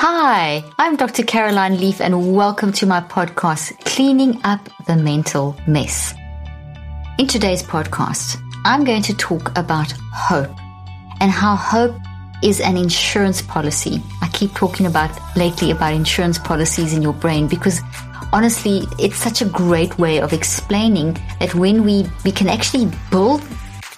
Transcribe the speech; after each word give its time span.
Hi, 0.00 0.62
I'm 0.78 0.94
Dr. 0.94 1.24
Caroline 1.24 1.80
Leaf, 1.80 2.00
and 2.00 2.32
welcome 2.32 2.70
to 2.74 2.86
my 2.86 3.00
podcast, 3.00 3.84
Cleaning 3.84 4.40
Up 4.44 4.60
the 4.86 4.94
Mental 4.94 5.56
Mess. 5.66 6.14
In 7.18 7.26
today's 7.26 7.64
podcast, 7.64 8.40
I'm 8.64 8.84
going 8.84 9.02
to 9.02 9.16
talk 9.16 9.50
about 9.58 9.92
hope 10.14 10.56
and 11.20 11.32
how 11.32 11.56
hope 11.56 11.96
is 12.44 12.60
an 12.60 12.76
insurance 12.76 13.42
policy. 13.42 14.00
I 14.22 14.28
keep 14.28 14.54
talking 14.54 14.86
about 14.86 15.10
lately 15.36 15.72
about 15.72 15.94
insurance 15.94 16.38
policies 16.38 16.92
in 16.92 17.02
your 17.02 17.14
brain 17.14 17.48
because 17.48 17.80
honestly, 18.32 18.82
it's 19.00 19.16
such 19.16 19.42
a 19.42 19.46
great 19.46 19.98
way 19.98 20.20
of 20.20 20.32
explaining 20.32 21.14
that 21.40 21.56
when 21.56 21.82
we, 21.82 22.06
we 22.24 22.30
can 22.30 22.48
actually 22.48 22.88
build 23.10 23.42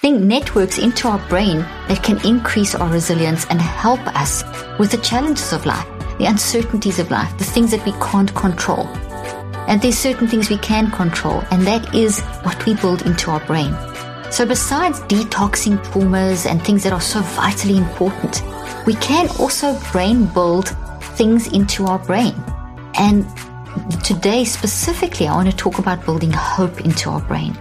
think 0.00 0.22
networks 0.22 0.78
into 0.78 1.08
our 1.08 1.18
brain 1.28 1.58
that 1.86 2.02
can 2.02 2.24
increase 2.26 2.74
our 2.74 2.90
resilience 2.90 3.44
and 3.50 3.60
help 3.60 4.00
us 4.16 4.42
with 4.78 4.90
the 4.90 4.96
challenges 4.96 5.52
of 5.52 5.66
life, 5.66 5.86
the 6.16 6.24
uncertainties 6.24 6.98
of 6.98 7.10
life, 7.10 7.36
the 7.36 7.44
things 7.44 7.70
that 7.70 7.84
we 7.84 7.92
can't 8.00 8.34
control. 8.34 8.86
And 9.68 9.82
there's 9.82 9.98
certain 9.98 10.26
things 10.26 10.48
we 10.48 10.56
can 10.56 10.90
control, 10.90 11.44
and 11.50 11.66
that 11.66 11.94
is 11.94 12.18
what 12.44 12.64
we 12.64 12.76
build 12.76 13.02
into 13.02 13.30
our 13.30 13.44
brain. 13.44 13.76
So 14.30 14.46
besides 14.46 15.00
detoxing 15.00 15.76
traumas 15.84 16.50
and 16.50 16.62
things 16.62 16.82
that 16.84 16.94
are 16.94 17.00
so 17.02 17.20
vitally 17.20 17.76
important, 17.76 18.42
we 18.86 18.94
can 18.94 19.28
also 19.38 19.78
brain 19.92 20.24
build 20.32 20.70
things 21.18 21.52
into 21.52 21.84
our 21.84 21.98
brain. 21.98 22.34
And 22.94 23.26
today 24.02 24.46
specifically, 24.46 25.28
I 25.28 25.34
want 25.34 25.50
to 25.50 25.56
talk 25.56 25.78
about 25.78 26.06
building 26.06 26.32
hope 26.32 26.80
into 26.86 27.10
our 27.10 27.20
brain. 27.20 27.54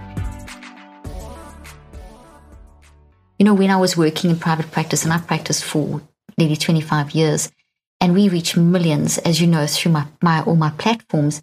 You 3.40 3.46
know, 3.46 3.54
when 3.54 3.70
I 3.70 3.78
was 3.78 3.96
working 3.96 4.28
in 4.28 4.38
private 4.38 4.70
practice, 4.70 5.02
and 5.02 5.14
I 5.14 5.18
practiced 5.18 5.64
for 5.64 6.02
nearly 6.36 6.56
25 6.56 7.12
years, 7.12 7.50
and 7.98 8.12
we 8.12 8.28
reach 8.28 8.54
millions, 8.54 9.16
as 9.16 9.40
you 9.40 9.46
know, 9.46 9.66
through 9.66 9.92
my, 9.92 10.06
my 10.20 10.42
all 10.42 10.56
my 10.56 10.68
platforms. 10.76 11.42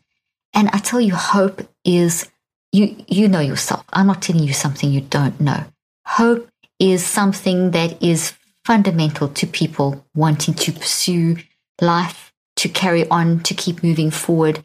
And 0.54 0.70
I 0.70 0.78
tell 0.78 1.02
you, 1.02 1.16
hope 1.16 1.68
is 1.84 2.30
you 2.72 3.04
you 3.08 3.28
know 3.28 3.40
yourself. 3.40 3.84
I'm 3.92 4.06
not 4.06 4.22
telling 4.22 4.44
you 4.44 4.54
something 4.54 4.92
you 4.92 5.02
don't 5.02 5.42
know. 5.42 5.66
Hope 6.06 6.48
is 6.78 7.04
something 7.04 7.72
that 7.72 8.00
is 8.00 8.36
fundamental 8.64 9.30
to 9.30 9.48
people 9.48 10.06
wanting 10.14 10.54
to 10.54 10.72
pursue 10.74 11.38
life, 11.82 12.32
to 12.58 12.70
carry 12.70 13.10
on, 13.10 13.40
to 13.40 13.56
keep 13.56 13.82
moving 13.82 14.12
forward. 14.12 14.64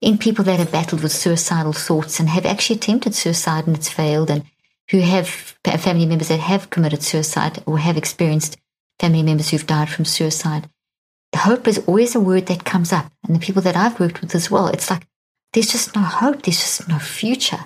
In 0.00 0.18
people 0.18 0.44
that 0.44 0.60
have 0.60 0.70
battled 0.70 1.02
with 1.02 1.10
suicidal 1.10 1.72
thoughts 1.72 2.20
and 2.20 2.28
have 2.28 2.46
actually 2.46 2.76
attempted 2.76 3.16
suicide 3.16 3.66
and 3.66 3.74
it's 3.74 3.88
failed, 3.88 4.30
and 4.30 4.44
who 4.90 5.00
have 5.00 5.28
family 5.28 6.06
members 6.06 6.28
that 6.28 6.40
have 6.40 6.70
committed 6.70 7.02
suicide 7.02 7.62
or 7.66 7.78
have 7.78 7.96
experienced 7.96 8.56
family 8.98 9.22
members 9.22 9.50
who've 9.50 9.66
died 9.66 9.88
from 9.88 10.04
suicide. 10.04 10.68
Hope 11.34 11.68
is 11.68 11.78
always 11.86 12.14
a 12.14 12.20
word 12.20 12.46
that 12.46 12.64
comes 12.64 12.92
up. 12.92 13.10
And 13.24 13.34
the 13.34 13.40
people 13.40 13.62
that 13.62 13.76
I've 13.76 14.00
worked 14.00 14.20
with 14.20 14.34
as 14.34 14.50
well, 14.50 14.66
it's 14.66 14.90
like, 14.90 15.06
there's 15.52 15.70
just 15.70 15.94
no 15.94 16.02
hope. 16.02 16.42
There's 16.42 16.58
just 16.58 16.88
no 16.88 16.98
future. 16.98 17.64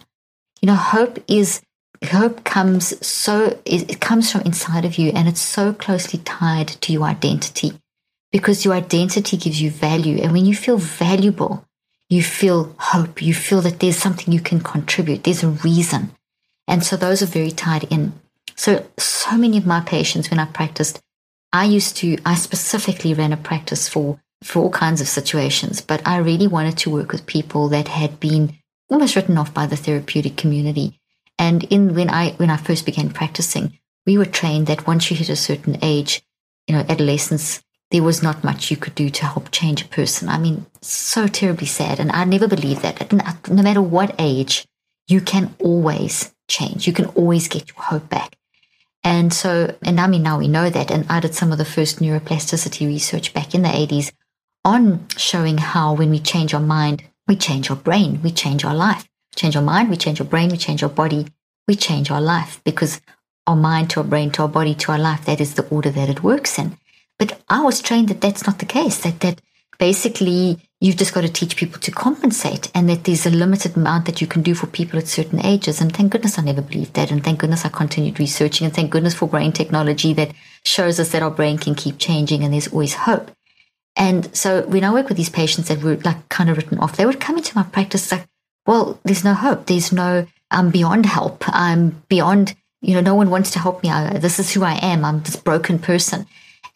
You 0.60 0.66
know, 0.66 0.74
hope 0.74 1.18
is, 1.26 1.62
hope 2.04 2.44
comes 2.44 3.06
so, 3.06 3.58
it 3.64 4.00
comes 4.00 4.30
from 4.30 4.42
inside 4.42 4.84
of 4.84 4.98
you 4.98 5.10
and 5.14 5.26
it's 5.26 5.40
so 5.40 5.72
closely 5.72 6.20
tied 6.20 6.68
to 6.68 6.92
your 6.92 7.04
identity 7.04 7.72
because 8.30 8.64
your 8.64 8.74
identity 8.74 9.36
gives 9.38 9.62
you 9.62 9.70
value. 9.70 10.18
And 10.22 10.32
when 10.32 10.44
you 10.44 10.54
feel 10.54 10.76
valuable, 10.76 11.64
you 12.10 12.22
feel 12.22 12.74
hope. 12.78 13.22
You 13.22 13.32
feel 13.32 13.62
that 13.62 13.80
there's 13.80 13.96
something 13.96 14.32
you 14.32 14.40
can 14.40 14.60
contribute. 14.60 15.24
There's 15.24 15.42
a 15.42 15.48
reason. 15.48 16.10
And 16.66 16.84
so 16.84 16.96
those 16.96 17.22
are 17.22 17.26
very 17.26 17.50
tied 17.50 17.84
in. 17.84 18.14
So, 18.56 18.86
so 18.98 19.36
many 19.36 19.58
of 19.58 19.66
my 19.66 19.80
patients, 19.80 20.30
when 20.30 20.40
I 20.40 20.46
practiced, 20.46 21.00
I 21.52 21.64
used 21.64 21.96
to, 21.98 22.18
I 22.24 22.34
specifically 22.34 23.14
ran 23.14 23.32
a 23.32 23.36
practice 23.36 23.88
for, 23.88 24.20
for 24.42 24.64
all 24.64 24.70
kinds 24.70 25.00
of 25.00 25.08
situations, 25.08 25.80
but 25.80 26.06
I 26.06 26.18
really 26.18 26.46
wanted 26.46 26.78
to 26.78 26.90
work 26.90 27.12
with 27.12 27.26
people 27.26 27.68
that 27.68 27.88
had 27.88 28.20
been 28.20 28.56
almost 28.90 29.16
written 29.16 29.38
off 29.38 29.54
by 29.54 29.66
the 29.66 29.76
therapeutic 29.76 30.36
community. 30.36 30.98
And 31.38 31.64
in, 31.64 31.94
when 31.94 32.10
I, 32.10 32.30
when 32.32 32.50
I 32.50 32.56
first 32.56 32.86
began 32.86 33.10
practicing, 33.10 33.78
we 34.06 34.18
were 34.18 34.24
trained 34.24 34.66
that 34.66 34.86
once 34.86 35.10
you 35.10 35.16
hit 35.16 35.28
a 35.28 35.36
certain 35.36 35.78
age, 35.82 36.22
you 36.66 36.74
know, 36.74 36.84
adolescence, 36.88 37.62
there 37.90 38.02
was 38.02 38.22
not 38.22 38.44
much 38.44 38.70
you 38.70 38.76
could 38.76 38.94
do 38.94 39.08
to 39.10 39.26
help 39.26 39.50
change 39.50 39.82
a 39.82 39.88
person. 39.88 40.28
I 40.28 40.38
mean, 40.38 40.66
so 40.80 41.26
terribly 41.26 41.66
sad. 41.66 42.00
And 42.00 42.10
I 42.10 42.24
never 42.24 42.48
believed 42.48 42.82
that. 42.82 43.12
No 43.48 43.62
matter 43.62 43.82
what 43.82 44.14
age, 44.18 44.66
you 45.06 45.20
can 45.20 45.54
always 45.60 46.33
change. 46.48 46.86
You 46.86 46.92
can 46.92 47.06
always 47.06 47.48
get 47.48 47.68
your 47.68 47.82
hope 47.82 48.08
back. 48.08 48.36
And 49.02 49.32
so, 49.32 49.76
and 49.82 50.00
I 50.00 50.06
mean, 50.06 50.22
now 50.22 50.38
we 50.38 50.48
know 50.48 50.70
that. 50.70 50.90
And 50.90 51.06
I 51.10 51.20
did 51.20 51.34
some 51.34 51.52
of 51.52 51.58
the 51.58 51.64
first 51.64 52.00
neuroplasticity 52.00 52.86
research 52.86 53.34
back 53.34 53.54
in 53.54 53.62
the 53.62 53.68
80s 53.68 54.12
on 54.64 55.06
showing 55.16 55.58
how 55.58 55.94
when 55.94 56.10
we 56.10 56.18
change 56.18 56.54
our 56.54 56.60
mind, 56.60 57.04
we 57.28 57.36
change 57.36 57.70
our 57.70 57.76
brain, 57.76 58.20
we 58.22 58.30
change 58.30 58.64
our 58.64 58.74
life. 58.74 59.06
Change 59.36 59.56
our 59.56 59.62
mind, 59.62 59.90
we 59.90 59.96
change 59.96 60.20
our 60.20 60.26
brain, 60.26 60.50
we 60.50 60.56
change 60.56 60.82
our 60.82 60.88
body, 60.88 61.26
we 61.66 61.74
change 61.74 62.10
our 62.10 62.20
life 62.20 62.60
because 62.64 63.00
our 63.46 63.56
mind 63.56 63.90
to 63.90 64.00
our 64.00 64.06
brain 64.06 64.30
to 64.30 64.42
our 64.42 64.48
body 64.48 64.74
to 64.74 64.92
our 64.92 64.98
life, 64.98 65.24
that 65.24 65.40
is 65.40 65.54
the 65.54 65.68
order 65.68 65.90
that 65.90 66.08
it 66.08 66.22
works 66.22 66.58
in. 66.58 66.78
But 67.18 67.40
I 67.48 67.62
was 67.62 67.82
trained 67.82 68.08
that 68.08 68.20
that's 68.20 68.46
not 68.46 68.58
the 68.58 68.66
case, 68.66 68.98
that, 68.98 69.20
that 69.20 69.40
basically 69.78 70.60
you've 70.84 70.98
just 70.98 71.14
got 71.14 71.22
to 71.22 71.32
teach 71.32 71.56
people 71.56 71.80
to 71.80 71.90
compensate 71.90 72.70
and 72.74 72.90
that 72.90 73.04
there's 73.04 73.24
a 73.24 73.30
limited 73.30 73.74
amount 73.74 74.04
that 74.04 74.20
you 74.20 74.26
can 74.26 74.42
do 74.42 74.54
for 74.54 74.66
people 74.66 74.98
at 74.98 75.08
certain 75.08 75.42
ages. 75.42 75.80
And 75.80 75.90
thank 75.90 76.12
goodness 76.12 76.38
I 76.38 76.42
never 76.42 76.60
believed 76.60 76.92
that. 76.92 77.10
And 77.10 77.24
thank 77.24 77.40
goodness 77.40 77.64
I 77.64 77.70
continued 77.70 78.20
researching. 78.20 78.66
And 78.66 78.74
thank 78.76 78.90
goodness 78.90 79.14
for 79.14 79.26
brain 79.26 79.50
technology 79.50 80.12
that 80.12 80.32
shows 80.62 81.00
us 81.00 81.10
that 81.12 81.22
our 81.22 81.30
brain 81.30 81.56
can 81.56 81.74
keep 81.74 81.96
changing 81.96 82.44
and 82.44 82.52
there's 82.52 82.68
always 82.68 82.92
hope. 82.92 83.30
And 83.96 84.36
so 84.36 84.66
when 84.66 84.84
I 84.84 84.92
work 84.92 85.08
with 85.08 85.16
these 85.16 85.30
patients 85.30 85.68
that 85.68 85.82
were 85.82 85.96
like 85.96 86.28
kind 86.28 86.50
of 86.50 86.58
written 86.58 86.78
off, 86.78 86.98
they 86.98 87.06
would 87.06 87.18
come 87.18 87.38
into 87.38 87.56
my 87.56 87.62
practice 87.62 88.12
like, 88.12 88.26
well, 88.66 89.00
there's 89.04 89.24
no 89.24 89.32
hope. 89.32 89.64
There's 89.64 89.90
no, 89.90 90.26
I'm 90.50 90.68
beyond 90.68 91.06
help. 91.06 91.44
I'm 91.46 92.02
beyond, 92.10 92.54
you 92.82 92.92
know, 92.92 93.00
no 93.00 93.14
one 93.14 93.30
wants 93.30 93.50
to 93.52 93.58
help 93.58 93.82
me. 93.82 93.88
I, 93.88 94.18
this 94.18 94.38
is 94.38 94.52
who 94.52 94.62
I 94.62 94.74
am. 94.82 95.02
I'm 95.02 95.22
this 95.22 95.36
broken 95.36 95.78
person. 95.78 96.26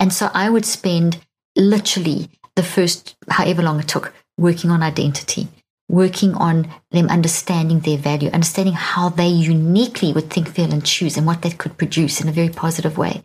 And 0.00 0.14
so 0.14 0.30
I 0.32 0.48
would 0.48 0.64
spend 0.64 1.18
literally 1.56 2.30
the 2.58 2.64
first, 2.64 3.16
however 3.30 3.62
long 3.62 3.78
it 3.78 3.86
took, 3.86 4.12
working 4.36 4.68
on 4.72 4.82
identity, 4.82 5.46
working 5.88 6.34
on 6.34 6.68
them 6.90 7.08
understanding 7.08 7.78
their 7.78 7.96
value, 7.96 8.28
understanding 8.30 8.74
how 8.74 9.08
they 9.10 9.28
uniquely 9.28 10.12
would 10.12 10.28
think, 10.28 10.48
feel, 10.48 10.72
and 10.72 10.84
choose, 10.84 11.16
and 11.16 11.24
what 11.24 11.42
that 11.42 11.56
could 11.56 11.78
produce 11.78 12.20
in 12.20 12.28
a 12.28 12.32
very 12.32 12.48
positive 12.48 12.98
way. 12.98 13.22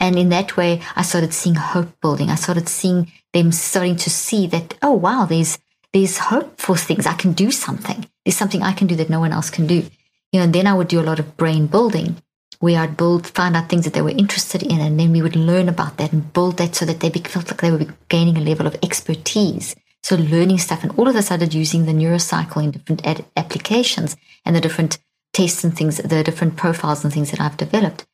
And 0.00 0.18
in 0.18 0.30
that 0.30 0.56
way, 0.56 0.80
I 0.96 1.02
started 1.02 1.34
seeing 1.34 1.56
hope 1.56 2.00
building. 2.00 2.30
I 2.30 2.36
started 2.36 2.70
seeing 2.70 3.12
them 3.34 3.52
starting 3.52 3.96
to 3.96 4.08
see 4.08 4.46
that, 4.46 4.78
oh, 4.80 4.94
wow, 4.94 5.26
there's, 5.26 5.58
there's 5.92 6.16
hope 6.16 6.58
for 6.58 6.74
things. 6.74 7.06
I 7.06 7.12
can 7.12 7.34
do 7.34 7.50
something. 7.50 8.06
There's 8.24 8.38
something 8.38 8.62
I 8.62 8.72
can 8.72 8.86
do 8.86 8.96
that 8.96 9.10
no 9.10 9.20
one 9.20 9.32
else 9.32 9.50
can 9.50 9.66
do. 9.66 9.84
You 10.32 10.38
know, 10.38 10.44
and 10.44 10.54
then 10.54 10.66
I 10.66 10.72
would 10.72 10.88
do 10.88 11.00
a 11.00 11.08
lot 11.10 11.18
of 11.18 11.36
brain 11.36 11.66
building 11.66 12.16
where 12.60 12.78
I'd 12.78 12.96
build, 12.96 13.26
find 13.26 13.56
out 13.56 13.68
things 13.68 13.84
that 13.84 13.94
they 13.94 14.02
were 14.02 14.10
interested 14.10 14.62
in, 14.62 14.80
and 14.80 15.00
then 15.00 15.12
we 15.12 15.22
would 15.22 15.34
learn 15.34 15.68
about 15.68 15.96
that 15.96 16.12
and 16.12 16.32
build 16.32 16.58
that 16.58 16.74
so 16.76 16.84
that 16.84 17.00
they 17.00 17.10
felt 17.10 17.50
like 17.50 17.62
they 17.62 17.70
were 17.70 17.94
gaining 18.08 18.36
a 18.36 18.40
level 18.40 18.66
of 18.66 18.76
expertise. 18.82 19.74
So 20.02 20.16
learning 20.16 20.58
stuff, 20.58 20.82
and 20.82 20.96
all 20.98 21.08
of 21.08 21.30
I 21.30 21.36
did 21.38 21.54
using 21.54 21.86
the 21.86 21.92
neurocycle 21.92 22.62
in 22.62 22.70
different 22.70 23.06
ad- 23.06 23.24
applications 23.36 24.16
and 24.44 24.54
the 24.54 24.60
different 24.60 24.98
tests 25.32 25.64
and 25.64 25.76
things, 25.76 25.96
the 25.96 26.22
different 26.22 26.56
profiles 26.56 27.02
and 27.02 27.12
things 27.12 27.30
that 27.30 27.40
I've 27.40 27.56
developed. 27.56 28.06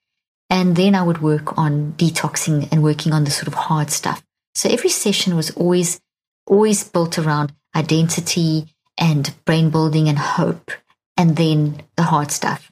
And 0.48 0.76
then 0.76 0.94
I 0.94 1.02
would 1.02 1.22
work 1.22 1.58
on 1.58 1.94
detoxing 1.96 2.70
and 2.70 2.84
working 2.84 3.12
on 3.12 3.24
the 3.24 3.32
sort 3.32 3.48
of 3.48 3.54
hard 3.54 3.90
stuff. 3.90 4.22
So 4.54 4.68
every 4.68 4.90
session 4.90 5.34
was 5.34 5.50
always, 5.52 6.00
always 6.46 6.84
built 6.84 7.18
around 7.18 7.52
identity 7.74 8.68
and 8.96 9.34
brain 9.44 9.70
building 9.70 10.08
and 10.08 10.18
hope, 10.18 10.70
and 11.16 11.36
then 11.36 11.82
the 11.96 12.04
hard 12.04 12.30
stuff 12.30 12.70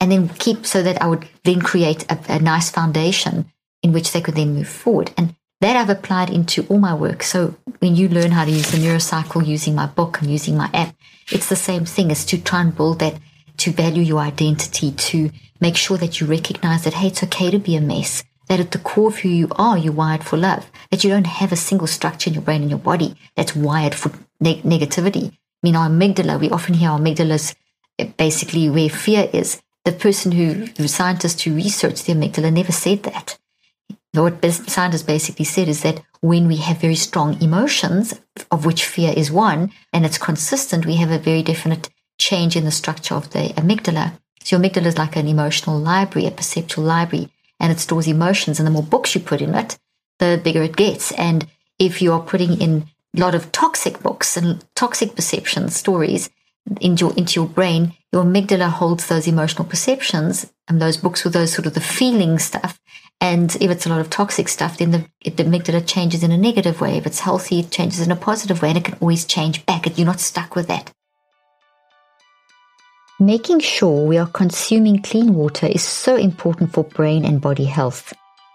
and 0.00 0.12
then 0.12 0.28
keep 0.28 0.66
so 0.66 0.82
that 0.82 1.00
I 1.02 1.06
would 1.06 1.28
then 1.44 1.60
create 1.60 2.10
a, 2.10 2.18
a 2.28 2.38
nice 2.38 2.70
foundation 2.70 3.46
in 3.82 3.92
which 3.92 4.12
they 4.12 4.20
could 4.20 4.34
then 4.34 4.54
move 4.54 4.68
forward. 4.68 5.12
And 5.16 5.34
that 5.60 5.76
I've 5.76 5.90
applied 5.90 6.30
into 6.30 6.64
all 6.68 6.78
my 6.78 6.94
work. 6.94 7.22
So 7.22 7.56
when 7.80 7.96
you 7.96 8.08
learn 8.08 8.30
how 8.30 8.44
to 8.44 8.50
use 8.50 8.70
the 8.70 8.78
neurocycle 8.78 9.44
using 9.46 9.74
my 9.74 9.86
book 9.86 10.20
and 10.20 10.30
using 10.30 10.56
my 10.56 10.70
app, 10.72 10.94
it's 11.32 11.48
the 11.48 11.56
same 11.56 11.84
thing 11.84 12.10
as 12.10 12.24
to 12.26 12.40
try 12.40 12.60
and 12.60 12.76
build 12.76 13.00
that, 13.00 13.18
to 13.58 13.72
value 13.72 14.02
your 14.02 14.20
identity, 14.20 14.92
to 14.92 15.30
make 15.60 15.76
sure 15.76 15.98
that 15.98 16.20
you 16.20 16.26
recognize 16.26 16.84
that, 16.84 16.94
hey, 16.94 17.08
it's 17.08 17.24
okay 17.24 17.50
to 17.50 17.58
be 17.58 17.74
a 17.74 17.80
mess. 17.80 18.22
that 18.48 18.60
at 18.60 18.70
the 18.72 18.78
core 18.78 19.08
of 19.08 19.18
who 19.18 19.28
you 19.28 19.48
are, 19.56 19.78
you're 19.78 19.92
wired 19.92 20.24
for 20.24 20.36
love, 20.36 20.70
that 20.90 21.04
you 21.04 21.10
don't 21.10 21.26
have 21.26 21.52
a 21.52 21.56
single 21.56 21.86
structure 21.86 22.30
in 22.30 22.34
your 22.34 22.42
brain 22.42 22.62
and 22.62 22.70
your 22.70 22.78
body 22.78 23.14
that's 23.36 23.54
wired 23.54 23.94
for 23.94 24.10
neg- 24.40 24.62
negativity. 24.62 25.30
I 25.30 25.36
mean, 25.62 25.76
our 25.76 25.88
amygdala, 25.88 26.40
we 26.40 26.50
often 26.50 26.74
hear 26.74 26.90
our 26.90 26.98
amygdala's 26.98 27.54
eh, 27.98 28.08
basically 28.16 28.70
where 28.70 28.88
fear 28.88 29.28
is. 29.32 29.60
The 29.88 29.94
person 29.94 30.32
who, 30.32 30.66
the 30.66 30.86
scientists 30.86 31.40
who 31.40 31.54
researched 31.54 32.04
the 32.04 32.12
amygdala 32.12 32.52
never 32.52 32.72
said 32.72 33.04
that. 33.04 33.38
What 34.12 34.44
scientists 34.44 35.02
basically 35.02 35.46
said 35.46 35.66
is 35.66 35.80
that 35.80 36.02
when 36.20 36.46
we 36.46 36.56
have 36.56 36.82
very 36.82 36.94
strong 36.94 37.40
emotions, 37.40 38.20
of 38.50 38.66
which 38.66 38.84
fear 38.84 39.14
is 39.16 39.32
one, 39.32 39.72
and 39.94 40.04
it's 40.04 40.18
consistent, 40.18 40.84
we 40.84 40.96
have 40.96 41.10
a 41.10 41.18
very 41.18 41.42
definite 41.42 41.88
change 42.18 42.54
in 42.54 42.66
the 42.66 42.70
structure 42.70 43.14
of 43.14 43.30
the 43.30 43.54
amygdala. 43.56 44.12
So 44.44 44.56
your 44.56 44.62
amygdala 44.62 44.88
is 44.88 44.98
like 44.98 45.16
an 45.16 45.26
emotional 45.26 45.78
library, 45.78 46.26
a 46.26 46.32
perceptual 46.32 46.84
library, 46.84 47.32
and 47.58 47.72
it 47.72 47.80
stores 47.80 48.08
emotions. 48.08 48.60
And 48.60 48.66
the 48.66 48.70
more 48.70 48.82
books 48.82 49.14
you 49.14 49.22
put 49.22 49.40
in 49.40 49.54
it, 49.54 49.78
the 50.18 50.38
bigger 50.44 50.62
it 50.64 50.76
gets. 50.76 51.12
And 51.12 51.46
if 51.78 52.02
you 52.02 52.12
are 52.12 52.20
putting 52.20 52.60
in 52.60 52.90
a 53.16 53.20
lot 53.20 53.34
of 53.34 53.52
toxic 53.52 54.02
books 54.02 54.36
and 54.36 54.62
toxic 54.74 55.16
perceptions, 55.16 55.76
stories 55.76 56.28
into 56.80 57.06
your, 57.06 57.14
into 57.16 57.40
your 57.40 57.48
brain, 57.48 57.94
your 58.12 58.24
amygdala 58.24 58.68
holds 58.68 59.06
those 59.06 59.26
emotional 59.26 59.64
perceptions 59.64 60.50
and 60.68 60.80
those 60.80 60.96
books 60.96 61.24
with 61.24 61.32
those 61.32 61.52
sort 61.52 61.66
of 61.66 61.74
the 61.74 61.80
feeling 61.80 62.38
stuff. 62.38 62.78
And 63.20 63.54
if 63.56 63.70
it's 63.70 63.86
a 63.86 63.88
lot 63.88 64.00
of 64.00 64.10
toxic 64.10 64.48
stuff, 64.48 64.78
then 64.78 64.92
the, 64.92 65.04
the 65.24 65.44
amygdala 65.44 65.86
changes 65.86 66.22
in 66.22 66.30
a 66.30 66.38
negative 66.38 66.80
way. 66.80 66.96
If 66.96 67.06
it's 67.06 67.20
healthy, 67.20 67.60
it 67.60 67.70
changes 67.70 68.00
in 68.00 68.12
a 68.12 68.16
positive 68.16 68.62
way, 68.62 68.68
and 68.68 68.78
it 68.78 68.84
can 68.84 68.98
always 69.00 69.24
change 69.24 69.66
back. 69.66 69.98
You're 69.98 70.06
not 70.06 70.20
stuck 70.20 70.54
with 70.54 70.68
that. 70.68 70.92
Making 73.20 73.58
sure 73.58 74.06
we 74.06 74.16
are 74.16 74.28
consuming 74.28 75.02
clean 75.02 75.34
water 75.34 75.66
is 75.66 75.82
so 75.82 76.14
important 76.14 76.72
for 76.72 76.84
brain 76.84 77.24
and 77.24 77.40
body 77.40 77.64
health. 77.64 78.12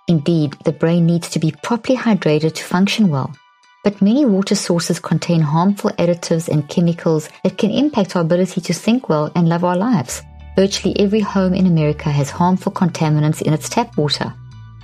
Indeed, 0.08 0.54
the 0.64 0.72
brain 0.72 1.06
needs 1.06 1.30
to 1.32 1.40
be 1.40 1.54
properly 1.64 1.98
hydrated 1.98 2.56
to 2.56 2.64
function 2.64 3.10
well. 3.10 3.36
But 3.84 4.02
many 4.02 4.26
water 4.26 4.56
sources 4.56 5.00
contain 5.00 5.42
harmful 5.42 5.92
additives 6.00 6.48
and 6.48 6.68
chemicals 6.70 7.30
that 7.44 7.58
can 7.58 7.70
impact 7.70 8.16
our 8.16 8.22
ability 8.22 8.62
to 8.62 8.74
think 8.74 9.10
well 9.10 9.32
and 9.36 9.50
love 9.50 9.64
our 9.64 9.76
lives. 9.76 10.22
Virtually 10.56 10.98
every 11.00 11.20
home 11.20 11.54
in 11.54 11.68
America 11.68 12.10
has 12.10 12.30
harmful 12.30 12.72
contaminants 12.72 13.42
in 13.42 13.54
its 13.54 13.70
tap 13.70 13.98
water. 13.98 14.34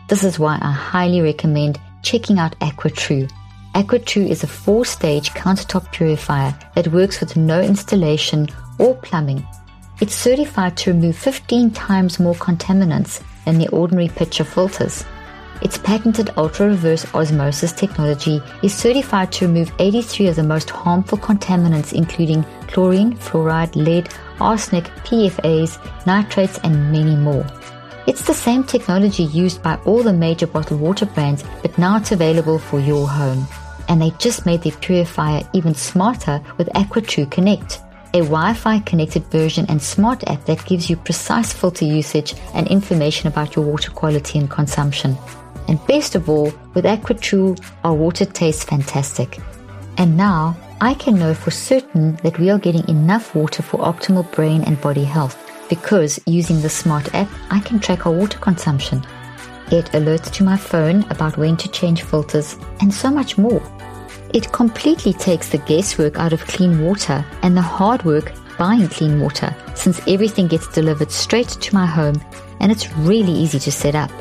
This 0.10 0.24
is 0.24 0.40
why 0.40 0.58
I 0.62 0.72
highly 0.72 1.22
recommend 1.22 1.80
checking 2.04 2.40
out 2.40 2.60
AquaTrue. 2.60 3.32
AquaTrue 3.76 4.28
is 4.28 4.44
a 4.44 4.48
four 4.48 4.86
stage 4.86 5.32
countertop 5.32 5.92
purifier 5.92 6.58
that 6.76 6.92
works 6.92 7.20
with 7.20 7.38
no 7.38 7.62
installation 7.62 8.48
or 8.80 8.96
plumbing 8.96 9.46
it's 10.02 10.16
certified 10.16 10.78
to 10.78 10.94
remove 10.94 11.18
15 11.18 11.72
times 11.72 12.22
more 12.22 12.36
contaminants 12.36 13.22
than 13.44 13.58
the 13.58 13.68
ordinary 13.70 14.08
pitcher 14.08 14.46
filters. 14.46 15.04
Its 15.62 15.78
patented 15.78 16.30
ultra 16.38 16.68
reverse 16.68 17.06
osmosis 17.14 17.74
technology 17.74 18.42
is 18.64 18.74
certified 18.74 19.32
to 19.32 19.48
remove 19.48 19.72
83 19.80 20.28
of 20.28 20.36
the 20.38 20.44
most 20.44 20.70
harmful 20.70 21.18
contaminants, 21.18 21.94
including 21.94 22.44
chlorine, 22.68 23.16
fluoride, 23.18 23.76
lead, 23.76 24.10
arsenic, 24.40 24.86
PFAs, 25.04 25.78
nitrates, 26.06 26.60
and 26.60 26.92
many 26.92 27.16
more. 27.16 27.46
It's 28.08 28.26
the 28.26 28.34
same 28.34 28.64
technology 28.64 29.24
used 29.24 29.62
by 29.62 29.76
all 29.86 30.02
the 30.02 30.14
major 30.14 30.48
bottled 30.48 30.80
water 30.80 31.06
brands, 31.06 31.44
but 31.62 31.78
now 31.78 31.98
it's 31.98 32.12
available 32.12 32.58
for 32.58 32.80
your 32.80 33.08
home. 33.08 33.46
And 33.90 34.02
they 34.02 34.12
just 34.12 34.46
made 34.46 34.62
their 34.62 34.72
purifier 34.72 35.48
even 35.54 35.76
smarter 35.76 36.42
with 36.58 36.70
AquaTrue 36.70 37.30
Connect 37.30 37.82
a 38.14 38.22
Wi-Fi 38.22 38.80
connected 38.80 39.24
version 39.26 39.66
and 39.70 39.82
smart 39.82 40.28
app 40.28 40.44
that 40.46 40.66
gives 40.66 40.90
you 40.90 40.96
precise 40.96 41.54
filter 41.54 41.86
usage 41.86 42.34
and 42.56 42.68
information 42.68 43.28
about 43.28 43.56
your 43.56 43.66
water 43.66 43.92
quality 43.92 44.40
and 44.40 44.50
consumption. 44.50 45.16
And 45.70 45.86
best 45.86 46.16
of 46.16 46.28
all, 46.28 46.52
with 46.74 46.86
AquaTrue, 46.86 47.64
our 47.84 47.94
water 47.94 48.26
tastes 48.26 48.64
fantastic. 48.64 49.38
And 49.98 50.18
now, 50.18 50.58
I 50.82 50.96
can 50.96 51.20
know 51.20 51.36
for 51.36 51.52
certain 51.52 52.16
that 52.24 52.40
we 52.40 52.50
are 52.50 52.58
getting 52.58 52.88
enough 52.90 53.36
water 53.36 53.62
for 53.62 53.78
optimal 53.78 54.30
brain 54.32 54.64
and 54.64 54.82
body 54.82 55.04
health 55.04 55.38
because 55.70 56.20
using 56.26 56.60
the 56.62 56.70
smart 56.70 57.14
app, 57.14 57.30
I 57.52 57.60
can 57.60 57.80
track 57.80 58.08
our 58.08 58.12
water 58.12 58.40
consumption, 58.40 59.06
get 59.70 59.92
alerts 59.92 60.32
to 60.32 60.44
my 60.44 60.58
phone 60.58 61.04
about 61.12 61.38
when 61.38 61.56
to 61.58 61.70
change 61.70 62.02
filters, 62.02 62.58
and 62.82 62.92
so 62.92 63.12
much 63.12 63.38
more. 63.38 63.62
It 64.34 64.52
completely 64.52 65.14
takes 65.14 65.50
the 65.50 65.60
guesswork 65.60 66.18
out 66.18 66.34
of 66.34 66.48
clean 66.48 66.84
water 66.84 67.24
and 67.44 67.56
the 67.56 67.62
hard 67.62 68.04
work 68.06 68.32
buying 68.58 68.88
clean 68.88 69.20
water 69.22 69.56
since 69.76 70.02
everything 70.08 70.48
gets 70.48 70.68
delivered 70.70 71.12
straight 71.12 71.50
to 71.50 71.76
my 71.76 71.86
home 71.86 72.20
and 72.60 72.72
it's 72.72 72.92
really 72.98 73.32
easy 73.32 73.60
to 73.60 73.72
set 73.72 73.94
up. 73.94 74.12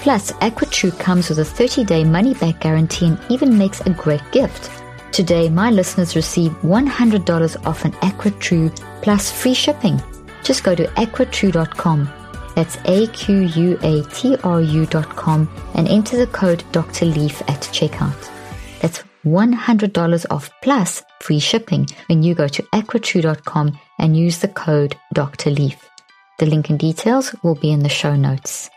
Plus, 0.00 0.32
AquaTrue 0.32 0.98
comes 0.98 1.28
with 1.28 1.38
a 1.38 1.44
30 1.44 1.84
day 1.84 2.04
money 2.04 2.34
back 2.34 2.60
guarantee 2.60 3.06
and 3.06 3.18
even 3.28 3.58
makes 3.58 3.80
a 3.82 3.90
great 3.90 4.22
gift. 4.32 4.70
Today, 5.12 5.48
my 5.50 5.70
listeners 5.70 6.16
receive 6.16 6.52
$100 6.62 7.66
off 7.66 7.84
an 7.84 7.92
AquaTrue 7.92 8.74
plus 9.02 9.30
free 9.30 9.54
shipping. 9.54 10.00
Just 10.42 10.64
go 10.64 10.74
to 10.74 10.86
aquatrue.com. 10.86 12.08
That's 12.54 12.78
A 12.86 13.06
Q 13.08 13.40
U 13.40 13.78
A 13.82 14.02
T 14.04 14.36
R 14.42 14.60
U.com 14.60 15.48
and 15.74 15.88
enter 15.88 16.16
the 16.16 16.26
code 16.26 16.64
Dr. 16.72 17.04
Leaf 17.04 17.42
at 17.42 17.60
checkout. 17.60 18.30
That's 18.80 19.04
$100 19.24 20.26
off 20.30 20.50
plus 20.62 21.02
free 21.20 21.40
shipping 21.40 21.86
when 22.08 22.22
you 22.22 22.34
go 22.34 22.48
to 22.48 22.62
aquatrue.com 22.74 23.78
and 23.98 24.16
use 24.16 24.38
the 24.38 24.48
code 24.48 24.96
Dr. 25.12 25.50
Leaf. 25.50 25.88
The 26.38 26.46
link 26.46 26.70
and 26.70 26.78
details 26.78 27.34
will 27.42 27.54
be 27.54 27.70
in 27.70 27.80
the 27.80 27.90
show 27.90 28.16
notes. 28.16 28.70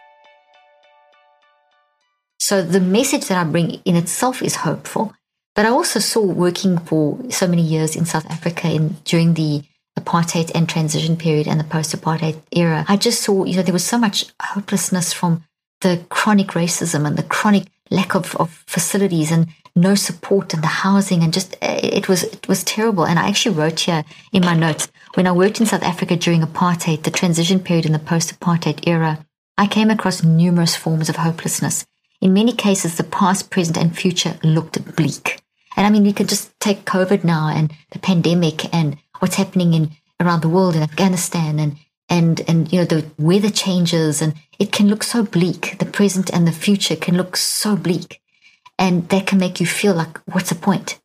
So 2.43 2.61
the 2.61 2.81
message 2.81 3.27
that 3.27 3.37
I 3.37 3.45
bring 3.45 3.79
in 3.85 3.95
itself 3.95 4.41
is 4.41 4.57
hopeful. 4.67 5.13
But 5.55 5.65
I 5.65 5.69
also 5.69 5.99
saw 6.01 6.21
working 6.25 6.77
for 6.77 7.17
so 7.29 7.47
many 7.47 7.61
years 7.61 7.95
in 7.95 8.03
South 8.03 8.25
Africa 8.25 8.69
in 8.69 8.97
during 9.05 9.35
the 9.35 9.63
apartheid 9.97 10.51
and 10.53 10.67
transition 10.67 11.15
period 11.15 11.47
and 11.47 11.57
the 11.57 11.63
post-apartheid 11.63 12.41
era. 12.51 12.83
I 12.89 12.97
just 12.97 13.21
saw, 13.21 13.45
you 13.45 13.55
know, 13.55 13.61
there 13.61 13.71
was 13.71 13.85
so 13.85 13.97
much 13.97 14.25
hopelessness 14.41 15.13
from 15.13 15.45
the 15.79 16.03
chronic 16.09 16.47
racism 16.47 17.07
and 17.07 17.15
the 17.15 17.23
chronic 17.23 17.67
lack 17.89 18.13
of, 18.13 18.35
of 18.35 18.49
facilities 18.67 19.31
and 19.31 19.47
no 19.73 19.95
support 19.95 20.53
and 20.53 20.61
the 20.61 20.83
housing 20.83 21.23
and 21.23 21.31
just 21.31 21.55
eh, 21.61 21.79
it 21.81 22.09
was 22.09 22.23
it 22.23 22.49
was 22.49 22.61
terrible. 22.65 23.05
And 23.05 23.19
I 23.19 23.29
actually 23.29 23.55
wrote 23.55 23.79
here 23.79 24.03
in 24.33 24.43
my 24.43 24.53
notes 24.53 24.89
when 25.13 25.27
I 25.27 25.31
worked 25.31 25.61
in 25.61 25.65
South 25.65 25.83
Africa 25.83 26.17
during 26.17 26.41
apartheid, 26.41 27.03
the 27.03 27.19
transition 27.19 27.61
period 27.61 27.85
in 27.85 27.93
the 27.93 27.99
post-apartheid 27.99 28.85
era, 28.85 29.25
I 29.57 29.65
came 29.67 29.89
across 29.89 30.25
numerous 30.25 30.75
forms 30.75 31.07
of 31.07 31.15
hopelessness. 31.15 31.85
In 32.23 32.31
many 32.31 32.53
cases, 32.53 32.95
the 32.95 33.03
past, 33.03 33.49
present, 33.49 33.75
and 33.75 33.93
future 33.93 34.39
looked 34.45 34.95
bleak. 34.95 35.41
And 35.75 35.85
I 35.85 35.89
mean, 35.89 36.05
you 36.05 36.13
can 36.13 36.25
just 36.25 36.57
take 36.61 36.85
COVID 36.85 37.25
now 37.25 37.49
and 37.49 37.69
the 37.91 37.99
pandemic 37.99 38.73
and 38.73 38.97
what's 39.19 39.35
happening 39.35 39.73
in 39.73 39.91
around 40.21 40.41
the 40.41 40.47
world 40.47 40.77
in 40.77 40.83
Afghanistan 40.83 41.59
and 41.59 41.75
and 42.07 42.39
and 42.47 42.71
you 42.71 42.79
know 42.79 42.85
the 42.85 43.05
weather 43.19 43.49
changes 43.49 44.21
and 44.21 44.35
it 44.57 44.71
can 44.71 44.87
look 44.87 45.03
so 45.03 45.23
bleak. 45.23 45.75
The 45.79 45.85
present 45.85 46.33
and 46.33 46.47
the 46.47 46.53
future 46.53 46.95
can 46.95 47.17
look 47.17 47.35
so 47.35 47.75
bleak 47.75 48.21
and 48.79 49.09
that 49.09 49.27
can 49.27 49.37
make 49.37 49.59
you 49.59 49.65
feel 49.67 49.93
like, 49.93 50.17
what's 50.19 50.47
the 50.47 50.55
point? 50.55 51.01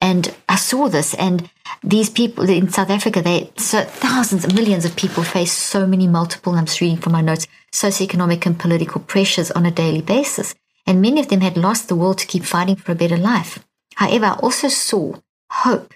And 0.00 0.34
I 0.48 0.56
saw 0.56 0.88
this, 0.88 1.14
and 1.14 1.50
these 1.82 2.10
people 2.10 2.48
in 2.48 2.68
South 2.68 2.90
Africa, 2.90 3.22
they 3.22 3.50
so 3.56 3.82
thousands, 3.82 4.52
millions 4.52 4.84
of 4.84 4.96
people 4.96 5.22
face 5.22 5.52
so 5.52 5.86
many 5.86 6.06
multiple. 6.06 6.54
I'm 6.54 6.66
just 6.66 6.80
reading 6.80 6.98
from 6.98 7.12
my 7.12 7.22
notes, 7.22 7.46
socioeconomic 7.72 8.46
and 8.46 8.58
political 8.58 9.00
pressures 9.00 9.50
on 9.50 9.66
a 9.66 9.70
daily 9.70 10.02
basis, 10.02 10.54
and 10.86 11.00
many 11.00 11.20
of 11.20 11.28
them 11.28 11.40
had 11.40 11.56
lost 11.56 11.88
the 11.88 11.96
will 11.96 12.14
to 12.14 12.26
keep 12.26 12.44
fighting 12.44 12.76
for 12.76 12.92
a 12.92 12.96
better 12.96 13.16
life. 13.16 13.64
However, 13.94 14.26
I 14.26 14.32
also 14.34 14.68
saw 14.68 15.14
hope. 15.50 15.94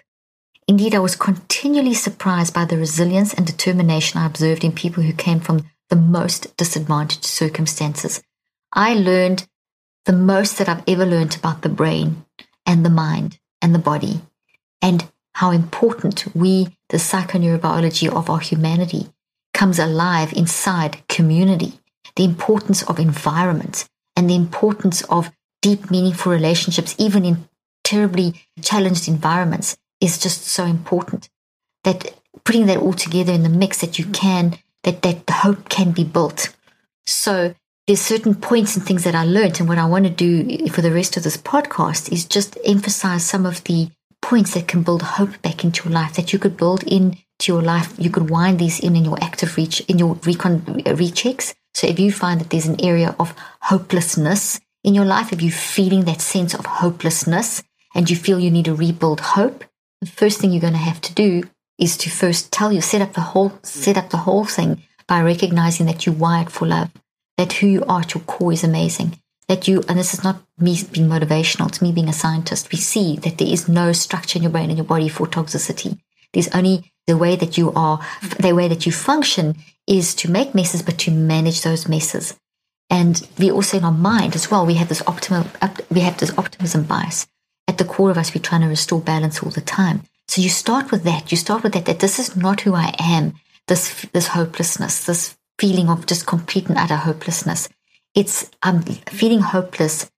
Indeed, 0.66 0.94
I 0.94 1.00
was 1.00 1.16
continually 1.16 1.94
surprised 1.94 2.54
by 2.54 2.64
the 2.64 2.78
resilience 2.78 3.34
and 3.34 3.46
determination 3.46 4.20
I 4.20 4.26
observed 4.26 4.64
in 4.64 4.72
people 4.72 5.02
who 5.02 5.12
came 5.12 5.40
from 5.40 5.68
the 5.88 5.96
most 5.96 6.56
disadvantaged 6.56 7.24
circumstances. 7.24 8.22
I 8.72 8.94
learned 8.94 9.48
the 10.06 10.12
most 10.12 10.58
that 10.58 10.68
I've 10.68 10.84
ever 10.86 11.04
learned 11.04 11.36
about 11.36 11.62
the 11.62 11.68
brain 11.68 12.24
and 12.64 12.86
the 12.86 12.90
mind 12.90 13.39
and 13.62 13.74
the 13.74 13.78
body 13.78 14.20
and 14.82 15.10
how 15.34 15.50
important 15.50 16.24
we, 16.34 16.76
the 16.88 16.96
psychoneurobiology 16.96 18.08
of 18.08 18.28
our 18.28 18.40
humanity, 18.40 19.08
comes 19.54 19.78
alive 19.78 20.32
inside 20.32 21.06
community, 21.08 21.80
the 22.16 22.24
importance 22.24 22.82
of 22.82 22.98
environment 22.98 23.88
and 24.16 24.28
the 24.28 24.34
importance 24.34 25.02
of 25.02 25.30
deep, 25.62 25.90
meaningful 25.90 26.32
relationships, 26.32 26.94
even 26.98 27.24
in 27.24 27.48
terribly 27.84 28.34
challenged 28.62 29.08
environments, 29.08 29.76
is 30.00 30.18
just 30.18 30.46
so 30.46 30.64
important. 30.64 31.28
That 31.84 32.14
putting 32.44 32.66
that 32.66 32.78
all 32.78 32.92
together 32.92 33.32
in 33.32 33.42
the 33.42 33.48
mix 33.48 33.80
that 33.80 33.98
you 33.98 34.06
can, 34.06 34.58
that, 34.84 35.02
that 35.02 35.26
the 35.26 35.32
hope 35.32 35.68
can 35.68 35.92
be 35.92 36.04
built. 36.04 36.54
So 37.06 37.54
there's 37.90 38.00
certain 38.00 38.36
points 38.36 38.76
and 38.76 38.86
things 38.86 39.02
that 39.02 39.16
I 39.16 39.24
learned. 39.24 39.58
And 39.58 39.68
what 39.68 39.78
I 39.78 39.84
want 39.84 40.04
to 40.04 40.10
do 40.10 40.68
for 40.68 40.80
the 40.80 40.92
rest 40.92 41.16
of 41.16 41.24
this 41.24 41.36
podcast 41.36 42.12
is 42.12 42.24
just 42.24 42.56
emphasize 42.64 43.24
some 43.24 43.44
of 43.44 43.64
the 43.64 43.90
points 44.22 44.54
that 44.54 44.68
can 44.68 44.84
build 44.84 45.02
hope 45.02 45.42
back 45.42 45.64
into 45.64 45.88
your 45.88 45.92
life 45.92 46.14
that 46.14 46.32
you 46.32 46.38
could 46.38 46.56
build 46.56 46.84
into 46.84 47.18
your 47.48 47.62
life. 47.62 47.92
You 47.98 48.08
could 48.08 48.30
wind 48.30 48.60
these 48.60 48.78
in 48.78 48.94
in 48.94 49.04
your 49.04 49.18
active 49.20 49.56
reach, 49.56 49.80
in 49.88 49.98
your 49.98 50.14
recon 50.24 50.62
uh, 50.86 50.94
rechecks 50.94 51.52
So 51.74 51.88
if 51.88 51.98
you 51.98 52.12
find 52.12 52.40
that 52.40 52.50
there's 52.50 52.66
an 52.66 52.80
area 52.80 53.16
of 53.18 53.34
hopelessness 53.62 54.60
in 54.84 54.94
your 54.94 55.04
life, 55.04 55.32
if 55.32 55.42
you're 55.42 55.50
feeling 55.50 56.04
that 56.04 56.20
sense 56.20 56.54
of 56.54 56.66
hopelessness 56.66 57.64
and 57.96 58.08
you 58.08 58.14
feel 58.14 58.38
you 58.38 58.52
need 58.52 58.66
to 58.66 58.74
rebuild 58.76 59.20
hope, 59.20 59.64
the 60.00 60.06
first 60.06 60.38
thing 60.38 60.52
you're 60.52 60.60
going 60.60 60.74
to 60.74 60.78
have 60.78 61.00
to 61.00 61.12
do 61.12 61.42
is 61.76 61.96
to 61.96 62.08
first 62.08 62.52
tell 62.52 62.72
you, 62.72 62.82
set 62.82 63.02
up 63.02 63.14
the 63.14 63.30
whole, 63.32 63.58
set 63.64 63.96
up 63.96 64.10
the 64.10 64.24
whole 64.28 64.44
thing 64.44 64.80
by 65.08 65.20
recognizing 65.20 65.86
that 65.86 66.06
you're 66.06 66.14
wired 66.14 66.52
for 66.52 66.68
love, 66.68 66.90
that 67.40 67.54
who 67.54 67.66
you 67.66 67.82
are 67.86 68.00
at 68.00 68.12
your 68.14 68.22
core 68.24 68.52
is 68.52 68.62
amazing, 68.62 69.18
that 69.48 69.66
you, 69.66 69.82
and 69.88 69.98
this 69.98 70.12
is 70.12 70.22
not 70.22 70.42
me 70.58 70.78
being 70.92 71.08
motivational, 71.08 71.68
it's 71.68 71.80
me 71.80 71.90
being 71.90 72.08
a 72.08 72.12
scientist. 72.12 72.70
We 72.70 72.76
see 72.76 73.16
that 73.16 73.38
there 73.38 73.48
is 73.48 73.66
no 73.66 73.92
structure 73.92 74.38
in 74.38 74.42
your 74.42 74.52
brain 74.52 74.68
and 74.68 74.76
your 74.76 74.84
body 74.84 75.08
for 75.08 75.26
toxicity. 75.26 75.98
There's 76.34 76.54
only 76.54 76.92
the 77.06 77.16
way 77.16 77.36
that 77.36 77.56
you 77.56 77.72
are, 77.72 77.98
the 78.38 78.54
way 78.54 78.68
that 78.68 78.84
you 78.84 78.92
function 78.92 79.56
is 79.86 80.14
to 80.16 80.30
make 80.30 80.54
messes, 80.54 80.82
but 80.82 80.98
to 80.98 81.10
manage 81.10 81.62
those 81.62 81.88
messes. 81.88 82.38
And 82.90 83.26
we 83.38 83.50
also 83.50 83.78
in 83.78 83.84
our 83.84 83.90
mind 83.92 84.34
as 84.34 84.50
well, 84.50 84.66
we 84.66 84.74
have 84.74 84.90
this 84.90 85.02
optimal, 85.02 85.48
we 85.90 86.00
have 86.00 86.18
this 86.18 86.36
optimism 86.36 86.82
bias. 86.84 87.26
At 87.66 87.78
the 87.78 87.84
core 87.84 88.10
of 88.10 88.18
us, 88.18 88.34
we're 88.34 88.42
trying 88.42 88.60
to 88.62 88.66
restore 88.66 89.00
balance 89.00 89.42
all 89.42 89.50
the 89.50 89.62
time. 89.62 90.02
So 90.28 90.42
you 90.42 90.50
start 90.50 90.90
with 90.90 91.04
that. 91.04 91.30
You 91.30 91.38
start 91.38 91.62
with 91.62 91.72
that, 91.72 91.86
that 91.86 92.00
this 92.00 92.18
is 92.18 92.36
not 92.36 92.60
who 92.60 92.74
I 92.74 92.94
am. 92.98 93.32
This, 93.66 94.06
this 94.12 94.28
hopelessness, 94.28 95.06
this 95.06 95.36
feeling 95.60 95.90
of 95.90 96.06
just 96.06 96.26
complete 96.26 96.68
and 96.68 96.78
utter 96.78 96.96
hopelessness. 96.96 97.68
It's, 98.14 98.50
I'm 98.62 98.80
feeling 98.82 99.40
hopeless 99.40 100.10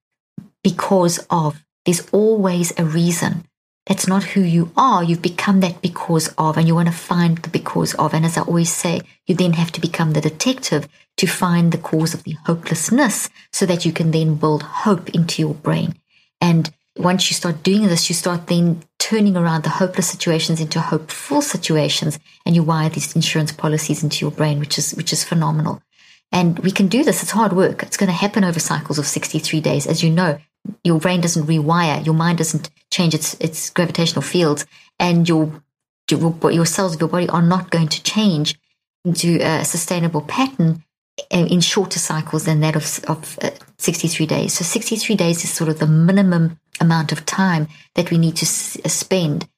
because 0.62 1.18
of, 1.30 1.64
there's 1.84 2.08
always 2.12 2.72
a 2.78 2.84
reason. 2.84 3.44
That's 3.86 4.06
not 4.06 4.22
who 4.22 4.40
you 4.40 4.70
are. 4.76 5.02
You've 5.02 5.20
become 5.20 5.58
that 5.60 5.82
because 5.82 6.28
of, 6.38 6.56
and 6.56 6.68
you 6.68 6.76
want 6.76 6.86
to 6.86 6.94
find 6.94 7.38
the 7.38 7.50
because 7.50 7.94
of. 7.94 8.14
And 8.14 8.24
as 8.24 8.38
I 8.38 8.42
always 8.42 8.72
say, 8.72 9.00
you 9.26 9.34
then 9.34 9.54
have 9.54 9.72
to 9.72 9.80
become 9.80 10.12
the 10.12 10.20
detective 10.20 10.86
to 11.16 11.26
find 11.26 11.72
the 11.72 11.78
cause 11.78 12.14
of 12.14 12.22
the 12.22 12.36
hopelessness 12.46 13.28
so 13.52 13.66
that 13.66 13.84
you 13.84 13.92
can 13.92 14.12
then 14.12 14.36
build 14.36 14.62
hope 14.62 15.10
into 15.10 15.42
your 15.42 15.54
brain. 15.54 15.96
And 16.40 16.72
once 16.96 17.30
you 17.30 17.34
start 17.34 17.62
doing 17.62 17.86
this, 17.86 18.08
you 18.08 18.14
start 18.14 18.46
then 18.46 18.82
turning 18.98 19.36
around 19.36 19.64
the 19.64 19.70
hopeless 19.70 20.08
situations 20.08 20.60
into 20.60 20.80
hopeful 20.80 21.40
situations 21.40 22.18
and 22.44 22.54
you 22.54 22.62
wire 22.62 22.88
these 22.88 23.16
insurance 23.16 23.52
policies 23.52 24.02
into 24.02 24.24
your 24.24 24.30
brain, 24.30 24.58
which 24.58 24.78
is, 24.78 24.92
which 24.92 25.12
is 25.12 25.24
phenomenal. 25.24 25.82
And 26.30 26.58
we 26.60 26.70
can 26.70 26.88
do 26.88 27.04
this. 27.04 27.22
It's 27.22 27.32
hard 27.32 27.52
work. 27.52 27.82
It's 27.82 27.96
going 27.96 28.08
to 28.08 28.16
happen 28.16 28.44
over 28.44 28.58
cycles 28.58 28.98
of 28.98 29.06
63 29.06 29.60
days. 29.60 29.86
As 29.86 30.02
you 30.02 30.10
know, 30.10 30.38
your 30.84 30.98
brain 30.98 31.20
doesn't 31.20 31.46
rewire, 31.46 32.04
your 32.04 32.14
mind 32.14 32.38
doesn't 32.38 32.70
change 32.90 33.14
its, 33.14 33.34
its 33.34 33.70
gravitational 33.70 34.22
fields, 34.22 34.64
and 34.98 35.28
your, 35.28 35.62
your, 36.10 36.66
cells 36.66 36.94
of 36.94 37.00
your 37.00 37.08
body 37.08 37.28
are 37.28 37.42
not 37.42 37.70
going 37.70 37.88
to 37.88 38.02
change 38.02 38.58
into 39.04 39.38
a 39.42 39.64
sustainable 39.64 40.22
pattern 40.22 40.84
in 41.30 41.60
shorter 41.60 41.98
cycles 41.98 42.44
than 42.44 42.60
that 42.60 42.76
of, 42.76 43.04
of 43.08 43.38
uh, 43.42 43.50
63 43.78 44.26
days. 44.26 44.54
So 44.54 44.64
63 44.64 45.16
days 45.16 45.44
is 45.44 45.52
sort 45.52 45.68
of 45.68 45.78
the 45.78 45.86
minimum 45.86 46.58
amount 46.80 47.12
of 47.12 47.26
time 47.26 47.68
that 47.94 48.10
we 48.10 48.18
need 48.18 48.36
to 48.36 48.46
s- 48.46 48.78
uh, 48.84 48.88
spend 48.88 49.48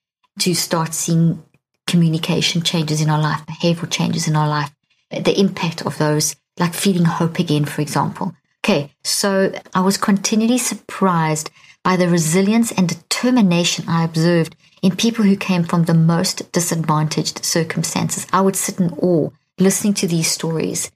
to 0.40 0.54
start 0.54 0.94
seeing 0.94 1.42
communication 1.86 2.62
changes 2.62 3.00
in 3.00 3.10
our 3.10 3.20
life, 3.20 3.44
behavioral 3.46 3.90
changes 3.90 4.26
in 4.26 4.36
our 4.36 4.48
life, 4.48 4.72
the 5.10 5.38
impact 5.38 5.84
of 5.86 5.98
those, 5.98 6.36
like 6.58 6.74
feeling 6.74 7.04
hope 7.04 7.38
again, 7.38 7.64
for 7.64 7.82
example. 7.82 8.34
Okay, 8.64 8.90
so 9.02 9.52
I 9.74 9.80
was 9.80 9.98
continually 9.98 10.58
surprised 10.58 11.50
by 11.82 11.96
the 11.96 12.08
resilience 12.08 12.72
and 12.72 12.88
determination 12.88 13.84
I 13.88 14.04
observed 14.04 14.56
in 14.82 14.96
people 14.96 15.24
who 15.24 15.36
came 15.36 15.64
from 15.64 15.84
the 15.84 15.94
most 15.94 16.50
disadvantaged 16.52 17.44
circumstances. 17.44 18.26
I 18.32 18.40
would 18.40 18.56
sit 18.56 18.80
in 18.80 18.90
awe 18.94 19.28
listening 19.58 19.94
to 19.94 20.06
these 20.06 20.30
stories 20.30 20.90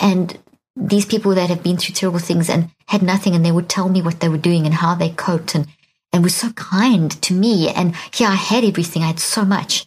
and 0.00 0.38
these 0.76 1.06
people 1.06 1.34
that 1.34 1.50
have 1.50 1.62
been 1.62 1.76
through 1.76 1.94
terrible 1.94 2.18
things 2.18 2.50
and 2.50 2.70
had 2.86 3.02
nothing 3.02 3.34
and 3.34 3.44
they 3.44 3.52
would 3.52 3.68
tell 3.68 3.88
me 3.88 4.02
what 4.02 4.20
they 4.20 4.28
were 4.28 4.38
doing 4.38 4.66
and 4.66 4.74
how 4.74 4.94
they 4.94 5.10
coped 5.10 5.54
and, 5.54 5.66
and 6.12 6.22
were 6.22 6.28
so 6.28 6.50
kind 6.50 7.10
to 7.22 7.34
me. 7.34 7.68
And 7.68 7.94
here 8.12 8.28
I 8.28 8.34
had 8.34 8.64
everything. 8.64 9.02
I 9.02 9.08
had 9.08 9.20
so 9.20 9.44
much. 9.44 9.86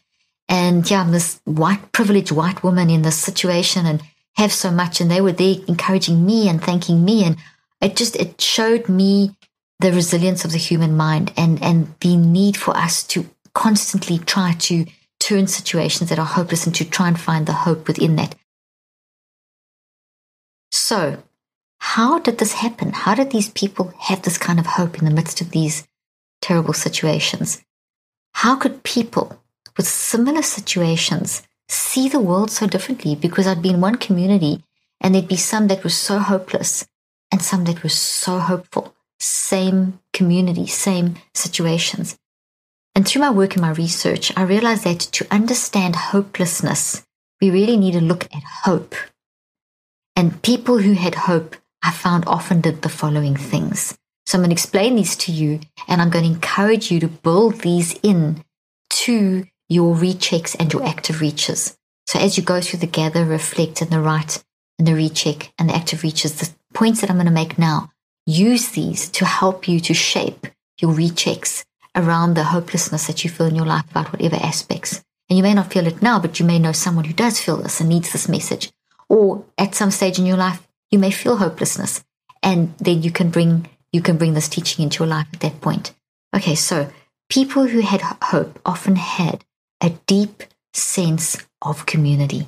And 0.50 0.90
yeah, 0.90 1.02
I'm 1.02 1.12
this 1.12 1.42
white, 1.44 1.92
privileged 1.92 2.32
white 2.32 2.64
woman 2.64 2.90
in 2.90 3.02
this 3.02 3.18
situation 3.18 3.86
and 3.86 4.02
have 4.38 4.54
so 4.54 4.72
much 4.72 5.02
and 5.02 5.10
they 5.10 5.20
were 5.20 5.32
there 5.32 5.56
encouraging 5.68 6.26
me 6.26 6.48
and 6.48 6.64
thanking 6.64 7.04
me 7.04 7.24
and 7.24 7.38
it 7.82 7.96
just 7.96 8.16
it 8.16 8.40
showed 8.40 8.88
me 8.88 9.36
the 9.80 9.92
resilience 9.92 10.46
of 10.46 10.52
the 10.52 10.58
human 10.60 10.96
mind 10.96 11.34
and 11.36 11.62
and 11.64 11.94
the 12.02 12.16
need 12.16 12.56
for 12.56 12.78
us 12.78 13.04
to 13.04 13.26
constantly 13.54 14.20
try 14.20 14.54
to 14.54 14.86
turn 15.20 15.48
situations 15.48 16.10
that 16.10 16.20
are 16.20 16.26
hopeless 16.26 16.68
and 16.68 16.76
to 16.76 16.86
try 16.86 17.08
and 17.08 17.20
find 17.20 17.48
the 17.48 17.54
hope 17.54 17.88
within 17.88 18.16
that 18.16 18.36
so 20.78 21.24
how 21.80 22.20
did 22.20 22.38
this 22.38 22.54
happen 22.54 22.92
how 22.92 23.16
did 23.16 23.32
these 23.32 23.50
people 23.50 23.94
have 24.00 24.22
this 24.22 24.38
kind 24.38 24.60
of 24.60 24.66
hope 24.66 24.98
in 24.98 25.06
the 25.06 25.12
midst 25.12 25.42
of 25.42 25.52
these 25.52 25.88
terrible 26.42 26.74
situations 26.74 27.64
how 28.34 28.56
could 28.56 28.84
people 28.84 29.42
with 29.78 29.88
similar 29.88 30.42
situations 30.42 31.44
see 31.70 32.10
the 32.10 32.20
world 32.20 32.52
so 32.52 32.68
differently 32.68 33.16
because 33.16 33.48
I'd 33.48 33.62
be 33.62 33.70
in 33.70 33.82
one 33.82 33.96
community 33.96 34.64
and 35.02 35.14
there'd 35.14 35.28
be 35.28 35.38
some 35.38 35.68
that 35.68 35.84
were 35.84 35.90
so 35.90 36.20
hopeless 36.20 36.88
and 37.32 37.42
some 37.42 37.66
that 37.66 37.84
were 37.84 37.90
so 37.90 38.40
hopeful. 38.40 38.96
Same 39.20 40.00
community, 40.14 40.68
same 40.68 41.16
situations. 41.34 42.18
And 42.96 43.08
through 43.08 43.22
my 43.22 43.32
work 43.32 43.54
and 43.54 43.62
my 43.62 43.72
research, 43.72 44.32
I 44.36 44.44
realized 44.44 44.84
that 44.86 45.00
to 45.00 45.28
understand 45.30 45.96
hopelessness, 45.96 47.04
we 47.42 47.52
really 47.52 47.78
need 47.78 47.94
to 47.94 48.02
look 48.02 48.26
at 48.26 48.44
hope. 48.64 48.96
And 50.18 50.42
people 50.42 50.80
who 50.80 50.94
had 50.94 51.14
hope, 51.14 51.56
I 51.84 51.92
found 51.92 52.24
often 52.26 52.60
did 52.60 52.82
the 52.82 52.90
following 52.90 53.36
things. 53.36 53.96
So 54.26 54.36
I'm 54.36 54.42
going 54.42 54.50
to 54.50 54.56
explain 54.56 54.96
these 54.96 55.16
to 55.18 55.32
you 55.32 55.60
and 55.88 56.02
I'm 56.02 56.10
going 56.10 56.26
to 56.26 56.32
encourage 56.32 56.90
you 56.90 57.00
to 57.02 57.08
build 57.08 57.62
these 57.62 57.94
in 58.02 58.44
to 58.90 59.46
your 59.70 59.96
rechecks 59.96 60.56
and 60.60 60.74
your 60.74 60.84
active 60.84 61.22
reaches. 61.22 61.78
So 62.08 62.18
as 62.18 62.36
you 62.36 62.42
go 62.42 62.60
through 62.62 62.80
the 62.80 62.88
gather, 62.88 63.26
reflect, 63.26 63.80
and 63.84 63.92
the 63.92 64.02
write, 64.02 64.44
and 64.80 64.88
the 64.88 64.96
recheck 64.96 65.54
and 65.60 65.70
the 65.70 65.76
active 65.76 66.02
reaches, 66.02 66.34
the 66.34 66.50
points 66.74 67.02
that 67.02 67.12
I'm 67.12 67.18
going 67.18 67.28
to 67.28 67.32
make 67.32 67.60
now, 67.60 67.92
use 68.26 68.70
these 68.70 69.10
to 69.10 69.26
help 69.26 69.68
you 69.68 69.80
to 69.82 69.94
shape 69.94 70.48
your 70.82 70.94
rechecks 70.94 71.64
around 71.96 72.34
the 72.34 72.46
hopelessness 72.46 73.06
that 73.06 73.24
you 73.24 73.30
feel 73.30 73.46
in 73.46 73.56
your 73.56 73.68
life 73.68 73.90
about 73.92 74.12
whatever 74.12 74.38
aspects. 74.38 75.04
And 75.30 75.38
you 75.38 75.44
may 75.44 75.54
not 75.54 75.72
feel 75.72 75.86
it 75.86 76.02
now, 76.02 76.20
but 76.20 76.40
you 76.40 76.46
may 76.46 76.58
know 76.58 76.72
someone 76.72 77.06
who 77.06 77.14
does 77.14 77.40
feel 77.40 77.58
this 77.58 77.80
and 77.80 77.90
needs 77.90 78.12
this 78.12 78.28
message. 78.28 78.72
Or 79.10 79.46
at 79.58 79.76
some 79.76 79.92
stage 79.92 80.20
in 80.20 80.26
your 80.26 80.38
life, 80.38 80.68
you 80.92 81.00
may 81.00 81.12
feel 81.12 81.38
hopelessness. 81.38 82.04
And 82.44 82.78
then 82.78 83.04
you 83.04 83.12
can 83.12 83.30
bring, 83.30 83.70
you 83.92 84.02
can 84.02 84.18
bring 84.18 84.34
this 84.34 84.50
teaching 84.50 84.84
into 84.84 85.04
your 85.04 85.10
life 85.10 85.28
at 85.34 85.40
that 85.42 85.62
point. 85.62 85.94
Okay. 86.36 86.56
So 86.56 86.90
people 87.30 87.68
who 87.68 87.80
had 87.82 88.02
hope 88.02 88.60
often 88.66 88.96
had 88.96 89.44
a 89.82 89.92
deep 90.08 90.44
sense 90.74 91.38
of 91.62 91.86
community, 91.86 92.48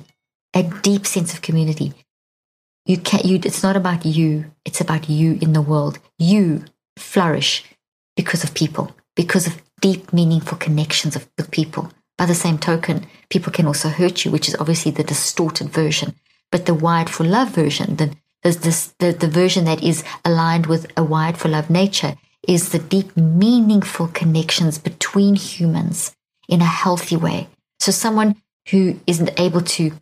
a 0.54 0.62
deep 0.62 1.06
sense 1.06 1.32
of 1.32 1.42
community. 1.42 1.92
You 2.86 2.96
can't, 2.98 3.24
you, 3.24 3.36
it's 3.36 3.62
not 3.62 3.76
about 3.76 4.04
you. 4.04 4.46
It's 4.64 4.80
about 4.80 5.08
you 5.08 5.38
in 5.40 5.52
the 5.52 5.62
world. 5.62 5.98
You 6.18 6.64
flourish 6.96 7.64
because 8.16 8.42
of 8.44 8.54
people, 8.54 8.94
because 9.16 9.46
of 9.46 9.60
deep, 9.80 10.12
meaningful 10.12 10.58
connections 10.58 11.16
of, 11.16 11.28
with 11.36 11.50
people. 11.50 11.92
By 12.18 12.26
the 12.26 12.34
same 12.34 12.58
token, 12.58 13.06
people 13.28 13.52
can 13.52 13.66
also 13.66 13.88
hurt 13.88 14.24
you, 14.24 14.30
which 14.30 14.48
is 14.48 14.56
obviously 14.56 14.92
the 14.92 15.04
distorted 15.04 15.70
version. 15.70 16.14
But 16.50 16.66
the 16.66 16.74
wired 16.74 17.10
for 17.10 17.24
love 17.24 17.50
version, 17.50 17.96
the, 17.96 18.14
the, 18.42 18.90
the, 18.98 19.12
the 19.12 19.28
version 19.28 19.64
that 19.64 19.82
is 19.82 20.04
aligned 20.24 20.66
with 20.66 20.86
a 20.96 21.04
wired 21.04 21.38
for 21.38 21.48
love 21.48 21.70
nature, 21.70 22.16
is 22.48 22.70
the 22.70 22.78
deep, 22.78 23.16
meaningful 23.16 24.08
connections 24.08 24.78
between 24.78 25.34
humans 25.36 26.14
in 26.48 26.60
a 26.60 26.64
healthy 26.64 27.16
way. 27.16 27.48
So 27.78 27.92
someone 27.92 28.36
who 28.70 28.98
isn't 29.06 29.38
able 29.38 29.60
to, 29.60 29.92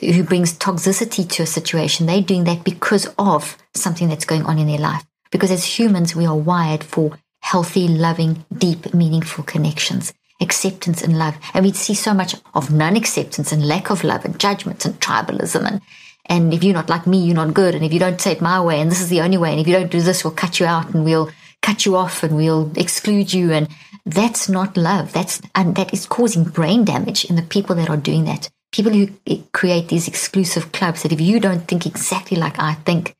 who 0.00 0.22
brings 0.24 0.58
toxicity 0.58 1.28
to 1.30 1.42
a 1.42 1.46
situation, 1.46 2.06
they're 2.06 2.22
doing 2.22 2.44
that 2.44 2.64
because 2.64 3.06
of 3.18 3.56
something 3.74 4.08
that's 4.08 4.24
going 4.24 4.44
on 4.44 4.58
in 4.58 4.66
their 4.66 4.78
life. 4.78 5.04
Because 5.30 5.50
as 5.50 5.78
humans, 5.78 6.16
we 6.16 6.26
are 6.26 6.36
wired 6.36 6.84
for 6.84 7.18
healthy, 7.40 7.86
loving, 7.86 8.44
deep, 8.56 8.94
meaningful 8.94 9.44
connections, 9.44 10.14
acceptance 10.44 11.02
and 11.02 11.18
love. 11.18 11.36
And 11.52 11.64
we 11.64 11.72
see 11.72 11.94
so 11.94 12.14
much 12.14 12.36
of 12.54 12.72
non-acceptance 12.72 13.50
and 13.50 13.66
lack 13.66 13.90
of 13.90 14.04
love 14.04 14.24
and 14.24 14.38
judgment 14.38 14.84
and 14.84 15.00
tribalism 15.00 15.66
and 15.68 15.80
and 16.26 16.54
if 16.54 16.64
you're 16.64 16.74
not 16.74 16.88
like 16.88 17.06
me, 17.06 17.18
you're 17.18 17.34
not 17.34 17.54
good. 17.54 17.74
And 17.74 17.84
if 17.84 17.92
you 17.92 17.98
don't 17.98 18.20
say 18.20 18.32
it 18.32 18.40
my 18.40 18.60
way, 18.60 18.80
and 18.80 18.90
this 18.90 19.00
is 19.00 19.10
the 19.10 19.20
only 19.20 19.36
way, 19.36 19.50
and 19.50 19.60
if 19.60 19.66
you 19.66 19.74
don't 19.74 19.90
do 19.90 20.00
this, 20.00 20.24
we'll 20.24 20.32
cut 20.32 20.58
you 20.58 20.66
out 20.66 20.94
and 20.94 21.04
we'll 21.04 21.30
cut 21.60 21.84
you 21.84 21.96
off 21.96 22.22
and 22.22 22.36
we'll 22.36 22.72
exclude 22.76 23.32
you. 23.32 23.52
And 23.52 23.68
that's 24.06 24.48
not 24.48 24.76
love. 24.76 25.12
That's, 25.12 25.42
and 25.54 25.76
that 25.76 25.92
is 25.92 26.06
causing 26.06 26.44
brain 26.44 26.84
damage 26.84 27.24
in 27.26 27.36
the 27.36 27.42
people 27.42 27.76
that 27.76 27.90
are 27.90 27.96
doing 27.96 28.24
that. 28.24 28.48
People 28.72 28.92
who 28.92 29.08
create 29.52 29.88
these 29.88 30.08
exclusive 30.08 30.72
clubs 30.72 31.02
that 31.02 31.12
if 31.12 31.20
you 31.20 31.38
don't 31.38 31.68
think 31.68 31.86
exactly 31.86 32.36
like 32.36 32.58
I 32.58 32.74
think 32.74 33.14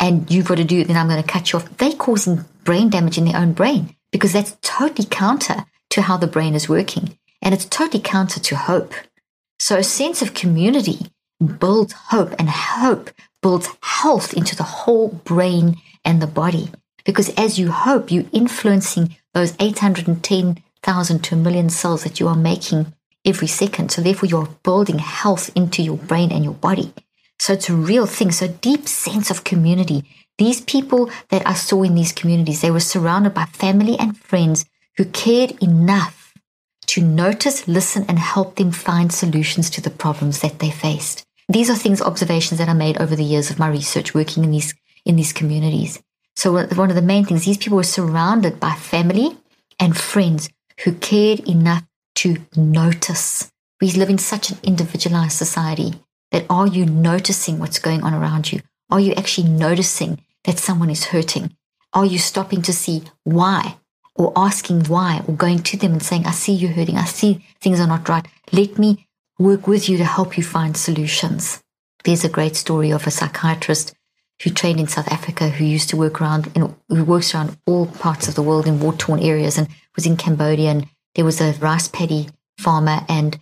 and 0.00 0.28
you've 0.30 0.48
got 0.48 0.56
to 0.56 0.64
do 0.64 0.80
it, 0.80 0.88
then 0.88 0.96
I'm 0.96 1.08
going 1.08 1.22
to 1.22 1.28
cut 1.28 1.52
you 1.52 1.58
off. 1.58 1.76
They're 1.76 1.92
causing 1.92 2.44
brain 2.64 2.88
damage 2.88 3.18
in 3.18 3.26
their 3.26 3.36
own 3.36 3.52
brain 3.52 3.94
because 4.10 4.32
that's 4.32 4.56
totally 4.62 5.06
counter 5.08 5.66
to 5.90 6.02
how 6.02 6.16
the 6.16 6.26
brain 6.26 6.54
is 6.54 6.68
working. 6.68 7.18
And 7.42 7.54
it's 7.54 7.64
totally 7.64 8.02
counter 8.02 8.40
to 8.40 8.56
hope. 8.56 8.94
So 9.58 9.76
a 9.76 9.84
sense 9.84 10.22
of 10.22 10.34
community 10.34 11.06
builds 11.58 11.92
hope 11.92 12.34
and 12.38 12.48
hope 12.48 13.10
builds 13.42 13.68
health 13.82 14.34
into 14.34 14.54
the 14.54 14.62
whole 14.62 15.08
brain 15.08 15.76
and 16.04 16.20
the 16.20 16.26
body. 16.26 16.70
Because 17.04 17.30
as 17.36 17.58
you 17.58 17.70
hope, 17.70 18.10
you're 18.10 18.24
influencing 18.32 19.16
those 19.32 19.54
810,000 19.58 21.24
to 21.24 21.34
a 21.34 21.38
million 21.38 21.70
cells 21.70 22.04
that 22.04 22.20
you 22.20 22.28
are 22.28 22.36
making 22.36 22.92
every 23.24 23.48
second. 23.48 23.90
So 23.90 24.02
therefore, 24.02 24.28
you're 24.28 24.56
building 24.62 24.98
health 24.98 25.50
into 25.54 25.82
your 25.82 25.96
brain 25.96 26.30
and 26.30 26.44
your 26.44 26.54
body. 26.54 26.92
So 27.38 27.54
it's 27.54 27.70
a 27.70 27.74
real 27.74 28.06
thing. 28.06 28.32
So 28.32 28.48
deep 28.48 28.86
sense 28.86 29.30
of 29.30 29.44
community. 29.44 30.04
These 30.36 30.62
people 30.62 31.10
that 31.28 31.46
I 31.46 31.54
saw 31.54 31.82
in 31.82 31.94
these 31.94 32.12
communities, 32.12 32.60
they 32.60 32.70
were 32.70 32.80
surrounded 32.80 33.34
by 33.34 33.44
family 33.46 33.98
and 33.98 34.16
friends 34.16 34.66
who 35.00 35.06
cared 35.06 35.52
enough 35.62 36.34
to 36.86 37.00
notice, 37.00 37.66
listen, 37.66 38.04
and 38.06 38.18
help 38.18 38.56
them 38.56 38.70
find 38.70 39.10
solutions 39.10 39.70
to 39.70 39.80
the 39.80 39.88
problems 39.88 40.40
that 40.40 40.58
they 40.58 40.70
faced. 40.70 41.24
These 41.48 41.70
are 41.70 41.74
things, 41.74 42.02
observations 42.02 42.58
that 42.58 42.68
I 42.68 42.74
made 42.74 42.98
over 42.98 43.16
the 43.16 43.24
years 43.24 43.50
of 43.50 43.58
my 43.58 43.68
research 43.68 44.12
working 44.12 44.44
in 44.44 44.50
these 44.50 44.74
in 45.06 45.16
these 45.16 45.32
communities. 45.32 46.02
So 46.36 46.52
one 46.52 46.90
of 46.90 46.96
the 46.96 47.00
main 47.00 47.24
things, 47.24 47.46
these 47.46 47.56
people 47.56 47.78
were 47.78 47.82
surrounded 47.82 48.60
by 48.60 48.72
family 48.72 49.38
and 49.78 49.96
friends 49.96 50.50
who 50.84 50.92
cared 50.92 51.48
enough 51.48 51.84
to 52.16 52.36
notice. 52.54 53.50
We 53.80 53.92
live 53.92 54.10
in 54.10 54.18
such 54.18 54.50
an 54.50 54.58
individualized 54.62 55.38
society 55.38 55.94
that 56.30 56.44
are 56.50 56.66
you 56.66 56.84
noticing 56.84 57.58
what's 57.58 57.78
going 57.78 58.02
on 58.02 58.12
around 58.12 58.52
you? 58.52 58.60
Are 58.90 59.00
you 59.00 59.14
actually 59.14 59.48
noticing 59.48 60.20
that 60.44 60.58
someone 60.58 60.90
is 60.90 61.04
hurting? 61.04 61.56
Are 61.94 62.04
you 62.04 62.18
stopping 62.18 62.60
to 62.60 62.74
see 62.74 63.04
why 63.24 63.76
or 64.16 64.32
asking 64.36 64.84
why 64.84 65.22
or 65.26 65.34
going 65.34 65.62
to 65.62 65.76
them 65.76 65.92
and 65.92 66.02
saying, 66.02 66.26
I 66.26 66.32
see 66.32 66.52
you're 66.52 66.72
hurting. 66.72 66.96
I 66.96 67.04
see 67.04 67.44
things 67.60 67.80
are 67.80 67.86
not 67.86 68.08
right. 68.08 68.26
Let 68.52 68.78
me 68.78 69.06
work 69.38 69.66
with 69.66 69.88
you 69.88 69.96
to 69.98 70.04
help 70.04 70.36
you 70.36 70.44
find 70.44 70.76
solutions. 70.76 71.62
There's 72.04 72.24
a 72.24 72.28
great 72.28 72.56
story 72.56 72.90
of 72.90 73.06
a 73.06 73.10
psychiatrist 73.10 73.94
who 74.42 74.50
trained 74.50 74.80
in 74.80 74.86
South 74.86 75.08
Africa 75.08 75.48
who 75.48 75.64
used 75.64 75.90
to 75.90 75.96
work 75.96 76.20
around, 76.20 76.50
in, 76.54 76.74
who 76.88 77.04
works 77.04 77.34
around 77.34 77.56
all 77.66 77.86
parts 77.86 78.26
of 78.26 78.34
the 78.34 78.42
world 78.42 78.66
in 78.66 78.80
war 78.80 78.94
torn 78.94 79.20
areas 79.20 79.58
and 79.58 79.68
was 79.96 80.06
in 80.06 80.16
Cambodia. 80.16 80.70
And 80.70 80.86
there 81.14 81.24
was 81.24 81.40
a 81.40 81.52
rice 81.54 81.88
paddy 81.88 82.28
farmer 82.58 83.00
and 83.08 83.38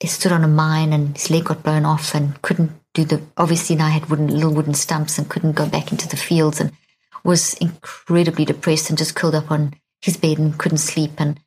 he 0.00 0.08
stood 0.08 0.32
on 0.32 0.44
a 0.44 0.48
mine 0.48 0.92
and 0.92 1.16
his 1.16 1.30
leg 1.30 1.44
got 1.44 1.62
blown 1.62 1.84
off 1.84 2.14
and 2.14 2.40
couldn't 2.42 2.72
do 2.92 3.04
the, 3.04 3.22
obviously 3.36 3.76
now 3.76 3.88
had 3.88 4.10
wooden, 4.10 4.26
little 4.28 4.52
wooden 4.52 4.74
stumps 4.74 5.16
and 5.16 5.28
couldn't 5.28 5.52
go 5.52 5.66
back 5.66 5.92
into 5.92 6.08
the 6.08 6.16
fields 6.16 6.60
and 6.60 6.72
was 7.24 7.54
incredibly 7.54 8.44
depressed 8.44 8.88
and 8.88 8.98
just 8.98 9.14
curled 9.14 9.34
up 9.34 9.50
on 9.50 9.74
his 10.02 10.16
bed 10.16 10.38
and 10.38 10.58
couldn't 10.58 10.78
sleep 10.78 11.12
and 11.18 11.38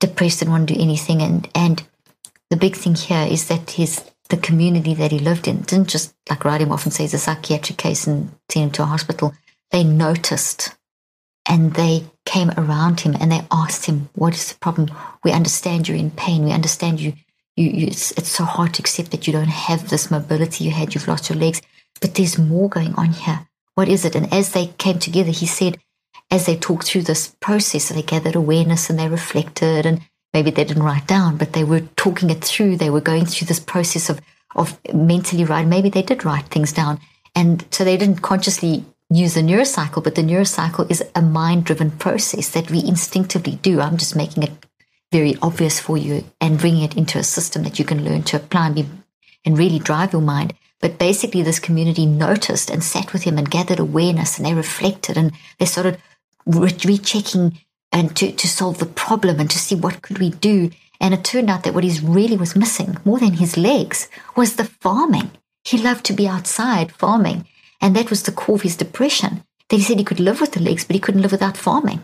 depressed 0.00 0.42
and 0.42 0.50
wouldn't 0.50 0.70
do 0.70 0.80
anything. 0.80 1.22
And, 1.22 1.48
and 1.54 1.82
the 2.50 2.56
big 2.56 2.74
thing 2.74 2.94
here 2.94 3.26
is 3.30 3.48
that 3.48 3.72
his, 3.72 4.02
the 4.30 4.36
community 4.36 4.94
that 4.94 5.12
he 5.12 5.18
lived 5.18 5.46
in 5.46 5.60
didn't 5.60 5.88
just 5.88 6.14
like 6.28 6.44
write 6.44 6.60
him 6.60 6.72
off 6.72 6.84
and 6.84 6.92
say 6.92 7.04
it's 7.04 7.14
a 7.14 7.18
psychiatric 7.18 7.78
case 7.78 8.06
and 8.06 8.30
send 8.50 8.64
him 8.64 8.70
to 8.72 8.82
a 8.82 8.86
hospital. 8.86 9.34
They 9.70 9.84
noticed 9.84 10.74
and 11.48 11.74
they 11.74 12.04
came 12.26 12.50
around 12.56 13.00
him 13.00 13.16
and 13.18 13.32
they 13.32 13.40
asked 13.50 13.86
him, 13.86 14.08
What 14.14 14.34
is 14.34 14.52
the 14.52 14.58
problem? 14.58 14.90
We 15.24 15.32
understand 15.32 15.88
you're 15.88 15.96
in 15.96 16.10
pain. 16.10 16.44
We 16.44 16.52
understand 16.52 17.00
you. 17.00 17.14
you, 17.56 17.70
you 17.70 17.86
it's, 17.88 18.12
it's 18.12 18.28
so 18.28 18.44
hard 18.44 18.74
to 18.74 18.82
accept 18.82 19.10
that 19.10 19.26
you 19.26 19.32
don't 19.32 19.48
have 19.48 19.88
this 19.88 20.10
mobility 20.10 20.64
you 20.64 20.70
had. 20.70 20.94
You've 20.94 21.08
lost 21.08 21.30
your 21.30 21.38
legs, 21.38 21.62
but 22.00 22.14
there's 22.14 22.38
more 22.38 22.68
going 22.68 22.94
on 22.94 23.12
here. 23.12 23.46
What 23.74 23.88
is 23.88 24.04
it? 24.04 24.14
And 24.14 24.32
as 24.32 24.52
they 24.52 24.66
came 24.78 24.98
together, 24.98 25.30
he 25.30 25.46
said, 25.46 25.78
as 26.30 26.46
they 26.46 26.56
talked 26.56 26.84
through 26.84 27.02
this 27.02 27.34
process, 27.40 27.88
they 27.88 28.02
gathered 28.02 28.34
awareness 28.34 28.90
and 28.90 28.98
they 28.98 29.08
reflected 29.08 29.86
and 29.86 30.02
maybe 30.34 30.50
they 30.50 30.64
didn't 30.64 30.82
write 30.82 31.06
down, 31.06 31.36
but 31.36 31.52
they 31.52 31.64
were 31.64 31.80
talking 31.96 32.30
it 32.30 32.44
through. 32.44 32.76
They 32.76 32.90
were 32.90 33.00
going 33.00 33.26
through 33.26 33.46
this 33.46 33.60
process 33.60 34.10
of, 34.10 34.20
of 34.54 34.78
mentally 34.92 35.44
writing. 35.44 35.70
Maybe 35.70 35.88
they 35.88 36.02
did 36.02 36.24
write 36.24 36.46
things 36.46 36.72
down. 36.72 37.00
And 37.34 37.64
so 37.70 37.84
they 37.84 37.96
didn't 37.96 38.22
consciously 38.22 38.84
use 39.10 39.34
the 39.34 39.40
neurocycle, 39.40 40.04
but 40.04 40.14
the 40.14 40.22
neurocycle 40.22 40.90
is 40.90 41.02
a 41.14 41.22
mind 41.22 41.64
driven 41.64 41.90
process 41.90 42.50
that 42.50 42.70
we 42.70 42.80
instinctively 42.80 43.56
do. 43.62 43.80
I'm 43.80 43.96
just 43.96 44.16
making 44.16 44.42
it 44.42 44.52
very 45.10 45.36
obvious 45.40 45.80
for 45.80 45.96
you 45.96 46.24
and 46.40 46.58
bringing 46.58 46.82
it 46.82 46.96
into 46.96 47.18
a 47.18 47.22
system 47.22 47.62
that 47.62 47.78
you 47.78 47.84
can 47.84 48.04
learn 48.04 48.22
to 48.24 48.36
apply 48.36 48.66
and, 48.66 48.74
be, 48.74 48.86
and 49.46 49.56
really 49.56 49.78
drive 49.78 50.12
your 50.12 50.20
mind. 50.20 50.52
But 50.80 50.98
basically, 50.98 51.42
this 51.42 51.58
community 51.58 52.04
noticed 52.04 52.70
and 52.70 52.84
sat 52.84 53.12
with 53.12 53.22
him 53.22 53.38
and 53.38 53.50
gathered 53.50 53.78
awareness 53.78 54.36
and 54.36 54.46
they 54.46 54.54
reflected 54.54 55.16
and 55.16 55.32
they 55.58 55.64
started 55.64 55.98
rechecking 56.48 57.58
and 57.92 58.16
to, 58.16 58.32
to 58.32 58.48
solve 58.48 58.78
the 58.78 58.86
problem 58.86 59.40
and 59.40 59.50
to 59.50 59.58
see 59.58 59.74
what 59.74 60.02
could 60.02 60.18
we 60.18 60.30
do. 60.30 60.70
And 61.00 61.14
it 61.14 61.24
turned 61.24 61.48
out 61.48 61.62
that 61.62 61.74
what 61.74 61.84
he 61.84 62.00
really 62.00 62.36
was 62.36 62.56
missing, 62.56 62.96
more 63.04 63.18
than 63.18 63.34
his 63.34 63.56
legs, 63.56 64.08
was 64.36 64.56
the 64.56 64.64
farming. 64.64 65.30
He 65.64 65.78
loved 65.78 66.04
to 66.06 66.12
be 66.12 66.26
outside 66.26 66.92
farming. 66.92 67.46
And 67.80 67.94
that 67.94 68.10
was 68.10 68.24
the 68.24 68.32
core 68.32 68.56
of 68.56 68.62
his 68.62 68.76
depression. 68.76 69.44
That 69.68 69.76
he 69.76 69.82
said 69.82 69.98
he 69.98 70.04
could 70.04 70.20
live 70.20 70.40
with 70.40 70.52
the 70.52 70.62
legs, 70.62 70.84
but 70.84 70.94
he 70.94 71.00
couldn't 71.00 71.22
live 71.22 71.32
without 71.32 71.56
farming. 71.56 72.02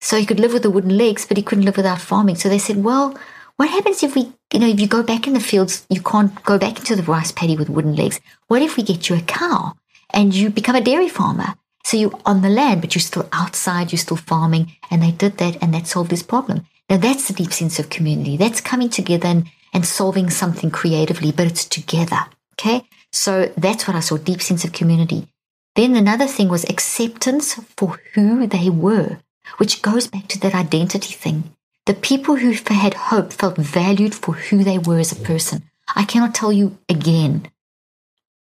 So 0.00 0.16
he 0.16 0.26
could 0.26 0.40
live 0.40 0.52
with 0.52 0.62
the 0.62 0.70
wooden 0.70 0.96
legs, 0.96 1.26
but 1.26 1.36
he 1.36 1.42
couldn't 1.42 1.64
live 1.64 1.76
without 1.76 2.00
farming. 2.00 2.36
So 2.36 2.48
they 2.48 2.58
said, 2.58 2.82
well, 2.82 3.16
what 3.56 3.70
happens 3.70 4.02
if 4.02 4.16
we, 4.16 4.32
you 4.52 4.58
know, 4.58 4.66
if 4.66 4.80
you 4.80 4.88
go 4.88 5.02
back 5.02 5.26
in 5.26 5.32
the 5.32 5.40
fields, 5.40 5.86
you 5.88 6.00
can't 6.00 6.42
go 6.44 6.58
back 6.58 6.78
into 6.78 6.96
the 6.96 7.02
rice 7.04 7.30
paddy 7.30 7.56
with 7.56 7.70
wooden 7.70 7.94
legs. 7.94 8.20
What 8.48 8.62
if 8.62 8.76
we 8.76 8.82
get 8.82 9.08
you 9.08 9.16
a 9.16 9.20
cow 9.20 9.74
and 10.10 10.34
you 10.34 10.50
become 10.50 10.74
a 10.74 10.80
dairy 10.80 11.08
farmer? 11.08 11.54
So 11.84 11.96
you're 11.96 12.18
on 12.24 12.42
the 12.42 12.48
land, 12.48 12.80
but 12.80 12.94
you're 12.94 13.00
still 13.00 13.28
outside, 13.32 13.92
you're 13.92 13.98
still 13.98 14.16
farming. 14.16 14.72
And 14.90 15.02
they 15.02 15.12
did 15.12 15.38
that 15.38 15.62
and 15.62 15.72
that 15.74 15.86
solved 15.86 16.10
this 16.10 16.22
problem. 16.22 16.66
Now 16.88 16.96
that's 16.96 17.28
the 17.28 17.34
deep 17.34 17.52
sense 17.52 17.78
of 17.78 17.90
community. 17.90 18.36
That's 18.36 18.60
coming 18.60 18.88
together 18.88 19.28
and, 19.28 19.46
and 19.72 19.86
solving 19.86 20.30
something 20.30 20.70
creatively, 20.70 21.30
but 21.30 21.46
it's 21.46 21.64
together. 21.64 22.20
Okay. 22.54 22.82
So 23.12 23.52
that's 23.56 23.86
what 23.86 23.96
I 23.96 24.00
saw 24.00 24.16
deep 24.16 24.42
sense 24.42 24.64
of 24.64 24.72
community. 24.72 25.28
Then 25.76 25.96
another 25.96 26.26
thing 26.26 26.48
was 26.48 26.64
acceptance 26.64 27.54
for 27.76 28.00
who 28.14 28.46
they 28.46 28.70
were, 28.70 29.18
which 29.58 29.82
goes 29.82 30.06
back 30.06 30.28
to 30.28 30.40
that 30.40 30.54
identity 30.54 31.12
thing. 31.12 31.52
The 31.86 31.94
people 31.94 32.36
who 32.36 32.52
had 32.52 32.94
hope 32.94 33.32
felt 33.32 33.56
valued 33.56 34.14
for 34.14 34.34
who 34.34 34.64
they 34.64 34.78
were 34.78 34.98
as 34.98 35.12
a 35.12 35.16
person. 35.16 35.64
I 35.94 36.04
cannot 36.04 36.34
tell 36.34 36.52
you 36.52 36.78
again 36.88 37.50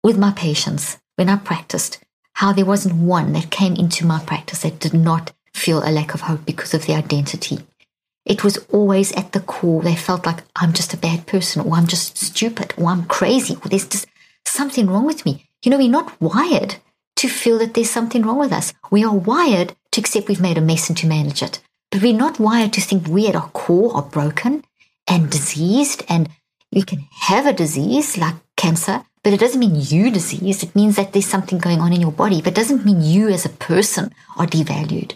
with 0.03 0.17
my 0.17 0.31
patients 0.31 0.97
when 1.15 1.29
I 1.29 1.37
practiced 1.37 1.99
how 2.33 2.53
there 2.53 2.65
wasn't 2.65 2.95
one 2.95 3.33
that 3.33 3.51
came 3.51 3.75
into 3.75 4.05
my 4.05 4.19
practice 4.23 4.61
that 4.61 4.79
did 4.79 4.93
not 4.93 5.31
feel 5.53 5.79
a 5.83 5.91
lack 5.91 6.13
of 6.13 6.21
hope 6.21 6.45
because 6.45 6.73
of 6.73 6.85
the 6.85 6.93
identity. 6.93 7.59
It 8.25 8.43
was 8.43 8.57
always 8.71 9.11
at 9.13 9.31
the 9.31 9.39
core. 9.39 9.81
They 9.81 9.95
felt 9.95 10.25
like 10.25 10.43
I'm 10.55 10.73
just 10.73 10.93
a 10.93 10.97
bad 10.97 11.25
person, 11.25 11.61
or 11.63 11.75
I'm 11.75 11.87
just 11.87 12.17
stupid, 12.17 12.73
or 12.77 12.89
I'm 12.89 13.05
crazy, 13.05 13.55
or 13.55 13.69
there's 13.69 13.87
just 13.87 14.07
something 14.45 14.87
wrong 14.87 15.05
with 15.05 15.25
me. 15.25 15.45
You 15.63 15.71
know, 15.71 15.77
we're 15.77 15.89
not 15.89 16.19
wired 16.21 16.75
to 17.17 17.27
feel 17.27 17.57
that 17.59 17.73
there's 17.73 17.89
something 17.89 18.23
wrong 18.23 18.39
with 18.39 18.51
us. 18.51 18.73
We 18.89 19.03
are 19.03 19.13
wired 19.13 19.75
to 19.91 20.01
accept 20.01 20.27
we've 20.27 20.41
made 20.41 20.57
a 20.57 20.61
mess 20.61 20.89
and 20.89 20.97
to 20.99 21.07
manage 21.07 21.43
it. 21.43 21.61
But 21.91 22.01
we're 22.01 22.13
not 22.13 22.39
wired 22.39 22.73
to 22.73 22.81
think 22.81 23.07
we 23.07 23.27
at 23.27 23.35
our 23.35 23.49
core 23.49 23.95
are 23.95 24.01
broken 24.01 24.63
and 25.07 25.29
diseased. 25.29 26.03
And 26.07 26.29
you 26.71 26.85
can 26.85 27.05
have 27.11 27.45
a 27.45 27.53
disease 27.53 28.17
like 28.17 28.35
cancer, 28.55 29.03
but 29.23 29.33
it 29.33 29.39
doesn't 29.39 29.59
mean 29.59 29.75
you 29.75 30.11
diseased. 30.11 30.63
It 30.63 30.75
means 30.75 30.95
that 30.95 31.13
there's 31.13 31.27
something 31.27 31.59
going 31.59 31.79
on 31.79 31.93
in 31.93 32.01
your 32.01 32.11
body, 32.11 32.41
but 32.41 32.55
doesn't 32.55 32.85
mean 32.85 33.01
you 33.01 33.29
as 33.29 33.45
a 33.45 33.49
person 33.49 34.11
are 34.37 34.47
devalued. 34.47 35.13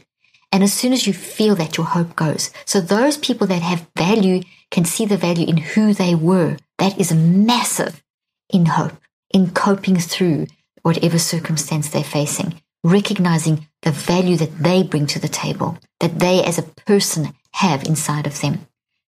And 0.52 0.63
as 0.63 0.74
soon 0.74 0.94
as 0.94 1.06
you 1.06 1.13
feel 1.13 1.56
that, 1.56 1.76
your 1.76 1.86
hope 1.86 2.15
goes. 2.15 2.52
So 2.65 2.80
those 2.80 3.18
people 3.18 3.48
that 3.48 3.62
have 3.62 3.88
value 3.98 4.44
can 4.72 4.86
see 4.86 5.06
the 5.06 5.18
value 5.18 5.48
in 5.48 5.58
who 5.58 5.94
they 5.94 6.15
were. 6.15 6.58
That 6.78 7.00
is 7.00 7.12
a 7.12 7.15
massive 7.15 8.04
in 8.50 8.68
hope, 8.68 8.94
in 9.34 9.52
coping 9.52 9.98
through 9.98 10.48
whatever 10.84 11.18
circumstance 11.18 11.89
they're 11.89 12.04
facing, 12.04 12.62
recognizing 12.84 13.68
the 13.82 13.91
value 13.91 14.38
that 14.38 14.60
they 14.60 14.84
bring 14.84 15.08
to 15.08 15.20
the 15.20 15.28
table, 15.28 15.78
that 16.00 16.20
they 16.20 16.44
as 16.44 16.58
a 16.58 16.63
person 16.63 17.34
have 17.54 17.84
inside 17.84 18.28
of 18.28 18.39
them. 18.41 18.68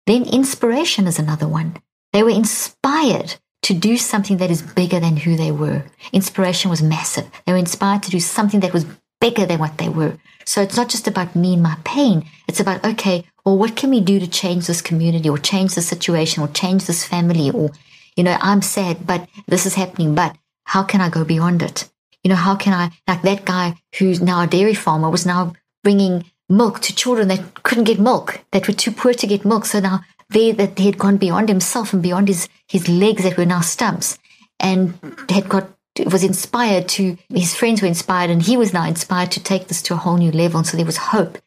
Then 0.07 0.23
inspiration 0.23 1.05
is 1.05 1.19
another 1.19 1.47
one. 1.47 1.75
They 2.13 2.23
were 2.23 2.29
inspired 2.29 3.35
to 3.65 3.73
do 3.73 3.97
something 3.97 4.37
that 4.37 4.51
is 4.51 4.61
bigger 4.61 4.99
than 4.99 5.17
who 5.17 5.35
they 5.35 5.51
were. 5.51 5.83
Inspiration 6.13 6.69
was 6.69 6.83
massive. 6.83 7.25
They 7.45 7.51
were 7.51 7.57
inspired 7.57 8.03
to 8.03 8.11
do 8.11 8.19
something 8.19 8.59
that 8.59 8.73
was 8.73 8.85
bigger 9.19 9.47
than 9.47 9.57
what 9.57 9.79
they 9.79 9.89
were. 9.89 10.19
So 10.45 10.61
it's 10.61 10.77
not 10.77 10.87
just 10.87 11.07
about 11.07 11.35
me 11.35 11.55
and 11.55 11.63
my 11.63 11.75
pain. 11.83 12.27
It's 12.47 12.59
about, 12.59 12.85
okay, 12.85 13.25
well, 13.43 13.57
what 13.57 13.75
can 13.75 13.89
we 13.89 14.01
do 14.01 14.19
to 14.19 14.27
change 14.27 14.67
this 14.67 14.83
community 14.83 15.27
or 15.27 15.39
change 15.39 15.73
the 15.73 15.81
situation 15.81 16.43
or 16.43 16.47
change 16.49 16.85
this 16.85 17.03
family? 17.03 17.49
Or, 17.49 17.71
you 18.15 18.23
know, 18.23 18.37
I'm 18.39 18.61
sad, 18.61 19.07
but 19.07 19.27
this 19.47 19.65
is 19.65 19.73
happening, 19.73 20.13
but 20.13 20.35
how 20.65 20.83
can 20.83 21.01
I 21.01 21.09
go 21.09 21.23
beyond 21.23 21.63
it? 21.63 21.89
You 22.23 22.29
know, 22.29 22.35
how 22.35 22.55
can 22.55 22.73
I, 22.73 22.91
like 23.07 23.23
that 23.23 23.45
guy 23.45 23.77
who's 23.97 24.21
now 24.21 24.43
a 24.43 24.47
dairy 24.47 24.75
farmer 24.75 25.09
was 25.09 25.25
now 25.25 25.53
bringing 25.83 26.25
milk 26.47 26.81
to 26.81 26.93
children 26.93 27.29
that 27.29 27.63
couldn't 27.63 27.85
get 27.85 27.99
milk, 27.99 28.41
that 28.51 28.67
were 28.67 28.75
too 28.75 28.91
poor 28.91 29.15
to 29.15 29.25
get 29.25 29.43
milk. 29.43 29.65
So 29.65 29.79
now 29.79 30.01
they 30.35 30.51
that 30.51 30.77
he 30.77 30.85
had 30.85 30.97
gone 30.97 31.17
beyond 31.17 31.47
himself 31.49 31.93
and 31.93 32.03
beyond 32.03 32.27
his 32.27 32.47
his 32.67 32.87
legs 32.89 33.23
that 33.23 33.37
were 33.37 33.51
now 33.55 33.61
stumps, 33.61 34.19
and 34.59 34.93
had 35.29 35.49
got 35.49 35.69
was 36.05 36.23
inspired 36.23 36.87
to 36.89 37.17
his 37.29 37.55
friends 37.55 37.81
were 37.81 37.87
inspired, 37.87 38.29
and 38.29 38.41
he 38.43 38.57
was 38.57 38.73
now 38.73 38.85
inspired 38.85 39.31
to 39.31 39.41
take 39.51 39.67
this 39.67 39.81
to 39.83 39.93
a 39.93 40.01
whole 40.03 40.17
new 40.17 40.31
level. 40.31 40.59
And 40.59 40.67
so 40.67 40.77
there 40.77 40.91
was 40.93 40.97
hope 40.97 41.37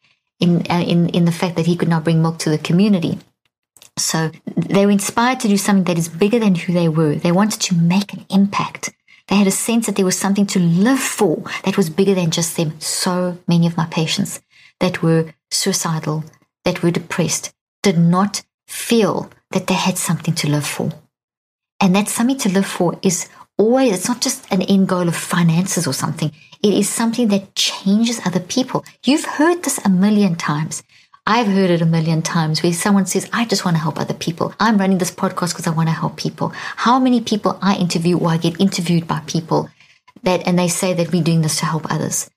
in 0.40 0.51
uh, 0.70 0.85
in 0.94 1.09
in 1.11 1.24
the 1.27 1.38
fact 1.40 1.57
that 1.57 1.66
he 1.66 1.77
could 1.77 1.88
now 1.88 2.01
bring 2.01 2.22
milk 2.22 2.38
to 2.40 2.51
the 2.51 2.66
community. 2.68 3.18
So 3.98 4.31
they 4.57 4.87
were 4.87 4.92
inspired 4.92 5.40
to 5.40 5.48
do 5.48 5.57
something 5.57 5.85
that 5.85 5.98
is 5.98 6.09
bigger 6.09 6.38
than 6.38 6.55
who 6.55 6.72
they 6.72 6.88
were. 6.88 7.14
They 7.16 7.33
wanted 7.33 7.61
to 7.62 7.74
make 7.74 8.12
an 8.12 8.24
impact. 8.31 8.94
They 9.27 9.37
had 9.37 9.46
a 9.46 9.62
sense 9.66 9.87
that 9.87 9.96
there 9.96 10.11
was 10.11 10.18
something 10.18 10.46
to 10.46 10.59
live 10.59 11.01
for 11.01 11.42
that 11.64 11.77
was 11.77 11.90
bigger 11.90 12.14
than 12.14 12.31
just 12.31 12.57
them. 12.57 12.81
So 12.81 13.38
many 13.46 13.66
of 13.66 13.77
my 13.77 13.87
patients 13.87 14.40
that 14.81 15.03
were 15.03 15.35
suicidal, 15.51 16.24
that 16.64 16.83
were 16.83 16.92
depressed, 16.92 17.53
did 17.83 17.98
not 17.98 18.42
feel 18.68 19.31
that 19.50 19.66
they 19.66 19.74
had 19.74 19.98
something 19.98 20.35
to 20.35 20.48
live 20.48 20.66
for. 20.66 20.92
And 21.81 21.94
that 21.96 22.09
something 22.09 22.38
to 22.38 22.48
live 22.48 22.66
for 22.66 22.98
is 23.02 23.28
always, 23.57 23.94
it's 23.94 24.09
not 24.09 24.20
just 24.20 24.50
an 24.52 24.62
end 24.62 24.88
goal 24.88 25.09
of 25.09 25.16
finances 25.16 25.87
or 25.87 25.92
something. 25.92 26.31
It 26.62 26.74
is 26.74 26.88
something 26.88 27.28
that 27.28 27.54
changes 27.54 28.20
other 28.24 28.40
people. 28.40 28.85
You've 29.04 29.24
heard 29.24 29.62
this 29.62 29.78
a 29.85 29.88
million 29.88 30.37
times. 30.37 30.83
I've 31.26 31.46
heard 31.46 31.70
it 31.70 31.83
a 31.83 31.87
million 31.87 32.22
times 32.22 32.62
where 32.62 32.72
someone 32.72 33.07
says, 33.07 33.28
I 33.33 33.44
just 33.44 33.64
want 33.64 33.76
to 33.76 33.83
help 33.83 33.98
other 33.98 34.14
people. 34.14 34.54
I'm 34.59 34.78
running 34.78 34.98
this 34.98 35.11
podcast 35.11 35.52
because 35.52 35.66
I 35.66 35.70
want 35.70 35.88
to 35.88 35.94
help 35.94 36.16
people. 36.16 36.52
How 36.54 36.98
many 36.98 37.20
people 37.20 37.59
I 37.62 37.76
interview 37.76 38.18
or 38.18 38.31
I 38.31 38.38
get 38.38 38.61
interviewed 38.61 39.07
by 39.07 39.20
people 39.26 39.68
that, 40.22 40.46
and 40.46 40.59
they 40.59 40.68
say 40.68 40.94
that 40.94 41.12
we're 41.12 41.22
doing 41.22 41.42
this 41.42 41.59
to 41.61 41.66
help 41.66 41.90
others. 41.92 42.31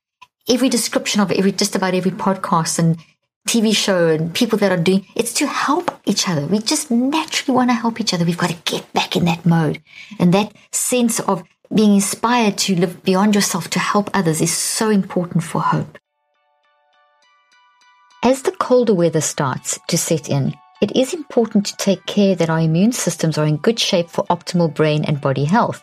Every 0.50 0.70
description 0.70 1.22
of 1.22 1.32
every, 1.32 1.52
just 1.52 1.76
about 1.76 1.94
every 1.94 2.12
podcast 2.12 2.80
and 2.80 2.98
TV 3.48 3.76
show 3.76 4.08
and 4.08 4.34
people 4.34 4.58
that 4.60 4.72
are 4.72 4.82
doing 4.82 5.06
it's 5.16 5.34
to 5.34 5.48
help 5.48 5.92
each 6.06 6.30
other. 6.30 6.46
We 6.46 6.60
just 6.60 6.92
naturally 6.92 7.56
want 7.56 7.70
to 7.70 7.74
help 7.74 8.00
each 8.00 8.14
other. 8.14 8.26
We've 8.26 8.38
got 8.38 8.52
to 8.52 8.72
get 8.72 8.92
back 8.94 9.16
in 9.16 9.26
that 9.26 9.46
mode. 9.46 9.82
And 10.20 10.34
that 10.34 10.54
sense 10.72 11.20
of 11.20 11.44
being 11.74 11.96
inspired 11.96 12.58
to 12.60 12.76
live 12.76 13.04
beyond 13.04 13.36
yourself 13.36 13.70
to 13.72 13.80
help 13.80 14.10
others 14.14 14.42
is 14.42 14.56
so 14.56 14.90
important 14.90 15.44
for 15.44 15.62
hope. 15.62 15.98
As 18.24 18.44
the 18.44 18.52
colder 18.52 18.94
weather 18.94 19.22
starts 19.22 19.80
to 19.88 19.98
set 19.98 20.30
in, 20.30 20.54
it 20.82 20.96
is 20.96 21.14
important 21.14 21.66
to 21.68 21.78
take 21.78 22.06
care 22.06 22.36
that 22.36 22.50
our 22.50 22.60
immune 22.60 22.92
systems 22.92 23.38
are 23.38 23.46
in 23.46 23.58
good 23.58 23.80
shape 23.80 24.10
for 24.10 24.26
optimal 24.26 24.74
brain 24.74 25.06
and 25.06 25.22
body 25.22 25.46
health. 25.46 25.82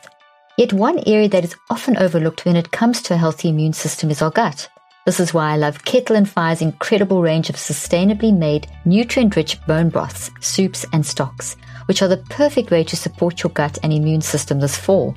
Yet 0.56 0.72
one 0.72 1.00
area 1.06 1.28
that 1.28 1.44
is 1.44 1.56
often 1.70 1.96
overlooked 1.96 2.44
when 2.44 2.56
it 2.56 2.70
comes 2.70 3.00
to 3.02 3.14
a 3.14 3.16
healthy 3.16 3.48
immune 3.48 3.72
system 3.72 4.10
is 4.10 4.22
our 4.22 4.30
gut. 4.30 4.68
This 5.08 5.20
is 5.20 5.32
why 5.32 5.52
I 5.52 5.56
love 5.56 5.86
Kettle 5.86 6.16
and 6.16 6.28
Fire's 6.28 6.60
incredible 6.60 7.22
range 7.22 7.48
of 7.48 7.56
sustainably 7.56 8.30
made, 8.30 8.66
nutrient-rich 8.84 9.58
bone 9.66 9.88
broths, 9.88 10.30
soups, 10.40 10.84
and 10.92 11.06
stocks, 11.06 11.56
which 11.86 12.02
are 12.02 12.08
the 12.08 12.18
perfect 12.28 12.70
way 12.70 12.84
to 12.84 12.94
support 12.94 13.42
your 13.42 13.48
gut 13.52 13.78
and 13.82 13.90
immune 13.90 14.20
system 14.20 14.60
this 14.60 14.76
fall. 14.76 15.16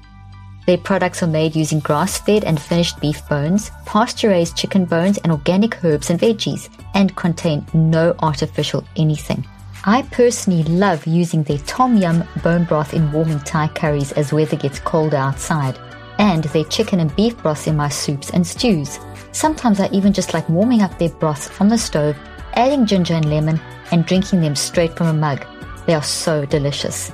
Their 0.65 0.77
products 0.77 1.21
are 1.23 1.27
made 1.27 1.57
using 1.57 1.81
grass-fed 1.81 2.45
and 2.45 2.57
finished 2.57 3.01
beef 3.01 3.27
bones, 3.27 3.69
pasture-raised 3.85 4.55
chicken 4.55 4.85
bones, 4.85 5.17
and 5.17 5.31
organic 5.33 5.83
herbs 5.83 6.09
and 6.09 6.17
veggies, 6.17 6.69
and 6.93 7.13
contain 7.17 7.65
no 7.73 8.15
artificial 8.19 8.85
anything. 8.95 9.45
I 9.83 10.03
personally 10.03 10.63
love 10.63 11.05
using 11.05 11.43
their 11.43 11.57
tom 11.57 11.97
yum 11.97 12.23
bone 12.41 12.63
broth 12.63 12.93
in 12.93 13.11
warming 13.11 13.39
Thai 13.39 13.67
curries 13.67 14.13
as 14.13 14.31
weather 14.31 14.55
gets 14.55 14.79
colder 14.79 15.17
outside, 15.17 15.77
and 16.21 16.43
their 16.45 16.63
chicken 16.65 16.99
and 16.99 17.13
beef 17.15 17.35
broths 17.41 17.65
in 17.65 17.75
my 17.75 17.89
soups 17.89 18.29
and 18.29 18.45
stews. 18.45 18.99
Sometimes 19.31 19.79
I 19.79 19.89
even 19.89 20.13
just 20.13 20.35
like 20.35 20.47
warming 20.47 20.83
up 20.83 20.97
their 20.97 21.09
broths 21.09 21.59
on 21.59 21.67
the 21.67 21.77
stove, 21.79 22.15
adding 22.53 22.85
ginger 22.85 23.15
and 23.15 23.25
lemon, 23.25 23.59
and 23.91 24.05
drinking 24.05 24.39
them 24.39 24.55
straight 24.55 24.95
from 24.95 25.07
a 25.07 25.13
mug. 25.13 25.43
They 25.87 25.95
are 25.95 26.03
so 26.03 26.45
delicious. 26.45 27.11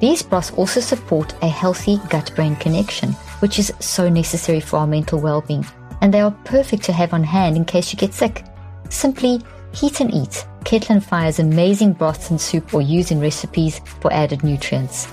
These 0.00 0.22
broths 0.22 0.52
also 0.52 0.80
support 0.80 1.34
a 1.42 1.48
healthy 1.48 1.98
gut 2.08 2.32
brain 2.34 2.56
connection, 2.56 3.12
which 3.40 3.58
is 3.58 3.72
so 3.78 4.08
necessary 4.08 4.60
for 4.60 4.78
our 4.78 4.86
mental 4.86 5.20
well 5.20 5.42
being, 5.42 5.66
and 6.00 6.12
they 6.12 6.22
are 6.22 6.30
perfect 6.44 6.82
to 6.84 6.94
have 6.94 7.12
on 7.12 7.24
hand 7.24 7.56
in 7.56 7.64
case 7.66 7.92
you 7.92 7.98
get 7.98 8.14
sick. 8.14 8.42
Simply 8.88 9.42
heat 9.72 10.00
and 10.00 10.14
eat 10.14 10.46
Kettle 10.64 11.00
Fire's 11.00 11.40
amazing 11.40 11.92
broths 11.92 12.30
and 12.30 12.40
soup 12.40 12.72
or 12.72 12.80
use 12.80 13.10
in 13.10 13.20
recipes 13.20 13.80
for 14.00 14.10
added 14.14 14.42
nutrients. 14.42 15.08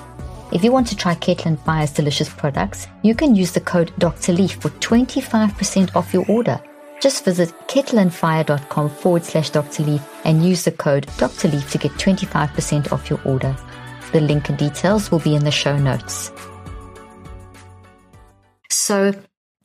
If 0.54 0.64
you 0.64 0.72
want 0.72 0.86
to 0.90 0.96
try 0.96 1.16
Kettle 1.16 1.48
and 1.48 1.60
Fire's 1.62 1.90
delicious 1.90 2.30
products, 2.30 2.86
you 3.02 3.16
can 3.16 3.36
use 3.36 3.52
the 3.54 3.60
code 3.60 3.92
Dr. 3.98 4.34
Leaf 4.34 4.62
for 4.62 4.70
25% 4.70 5.96
off 5.96 6.14
your 6.14 6.26
order. 6.30 6.62
Just 7.02 7.26
visit 7.26 7.50
kettleandfire.com 7.68 8.92
forward 8.92 9.26
slash 9.26 9.50
Dr. 9.50 9.82
Leaf 9.82 10.04
and 10.26 10.46
use 10.46 10.64
the 10.64 10.72
code 10.72 11.08
Dr. 11.18 11.48
Leaf 11.48 11.72
to 11.72 11.80
get 11.80 11.92
25% 11.94 12.92
off 12.92 13.10
your 13.10 13.20
order. 13.26 13.58
The 14.12 14.22
link 14.22 14.50
and 14.50 14.58
details 14.60 15.10
will 15.10 15.18
be 15.18 15.34
in 15.34 15.44
the 15.44 15.50
show 15.50 15.76
notes. 15.76 16.32
So 18.70 19.12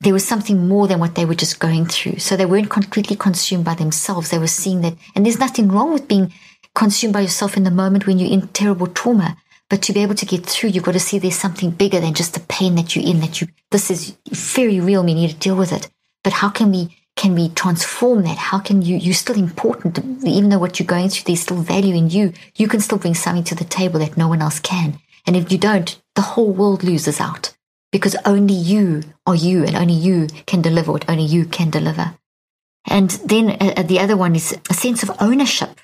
there 0.00 0.14
was 0.14 0.26
something 0.26 0.68
more 0.68 0.86
than 0.86 1.00
what 1.00 1.16
they 1.16 1.26
were 1.26 1.34
just 1.34 1.60
going 1.60 1.84
through. 1.84 2.20
So 2.20 2.34
they 2.34 2.46
weren't 2.46 2.70
completely 2.70 3.16
consumed 3.16 3.66
by 3.66 3.74
themselves. 3.74 4.30
They 4.30 4.38
were 4.38 4.46
seeing 4.46 4.80
that, 4.80 4.94
and 5.14 5.26
there's 5.26 5.38
nothing 5.38 5.68
wrong 5.68 5.92
with 5.92 6.08
being 6.08 6.32
consumed 6.74 7.12
by 7.12 7.20
yourself 7.20 7.58
in 7.58 7.64
the 7.64 7.70
moment 7.70 8.06
when 8.06 8.18
you're 8.18 8.32
in 8.32 8.48
terrible 8.48 8.86
trauma. 8.86 9.36
But 9.70 9.82
to 9.82 9.92
be 9.92 10.02
able 10.02 10.14
to 10.14 10.26
get 10.26 10.46
through, 10.46 10.70
you've 10.70 10.84
got 10.84 10.92
to 10.92 11.00
see 11.00 11.18
there's 11.18 11.34
something 11.34 11.70
bigger 11.70 12.00
than 12.00 12.14
just 12.14 12.34
the 12.34 12.40
pain 12.40 12.74
that 12.76 12.96
you're 12.96 13.04
in, 13.04 13.20
that 13.20 13.40
you, 13.40 13.48
this 13.70 13.90
is 13.90 14.16
very 14.30 14.80
real. 14.80 15.04
We 15.04 15.14
need 15.14 15.30
to 15.30 15.36
deal 15.36 15.56
with 15.56 15.72
it. 15.72 15.90
But 16.24 16.32
how 16.34 16.48
can 16.48 16.70
we, 16.70 16.96
can 17.16 17.34
we 17.34 17.50
transform 17.50 18.22
that? 18.22 18.38
How 18.38 18.58
can 18.58 18.80
you, 18.80 18.96
you're 18.96 19.14
still 19.14 19.36
important, 19.36 19.98
even 20.24 20.48
though 20.48 20.58
what 20.58 20.78
you're 20.78 20.86
going 20.86 21.10
through, 21.10 21.24
there's 21.26 21.42
still 21.42 21.58
value 21.58 21.94
in 21.94 22.08
you. 22.08 22.32
You 22.56 22.66
can 22.66 22.80
still 22.80 22.98
bring 22.98 23.14
something 23.14 23.44
to 23.44 23.54
the 23.54 23.64
table 23.64 24.00
that 24.00 24.16
no 24.16 24.28
one 24.28 24.40
else 24.40 24.58
can. 24.58 24.98
And 25.26 25.36
if 25.36 25.52
you 25.52 25.58
don't, 25.58 26.00
the 26.14 26.22
whole 26.22 26.52
world 26.52 26.82
loses 26.82 27.20
out 27.20 27.54
because 27.92 28.16
only 28.24 28.54
you 28.54 29.02
are 29.26 29.34
you 29.34 29.64
and 29.64 29.76
only 29.76 29.94
you 29.94 30.28
can 30.46 30.62
deliver 30.62 30.92
what 30.92 31.08
only 31.08 31.24
you 31.24 31.44
can 31.44 31.70
deliver. 31.70 32.14
And 32.86 33.10
then 33.10 33.56
uh, 33.60 33.82
the 33.82 34.00
other 34.00 34.16
one 34.16 34.34
is 34.34 34.56
a 34.70 34.74
sense 34.74 35.02
of 35.02 35.10
ownership. 35.20 35.78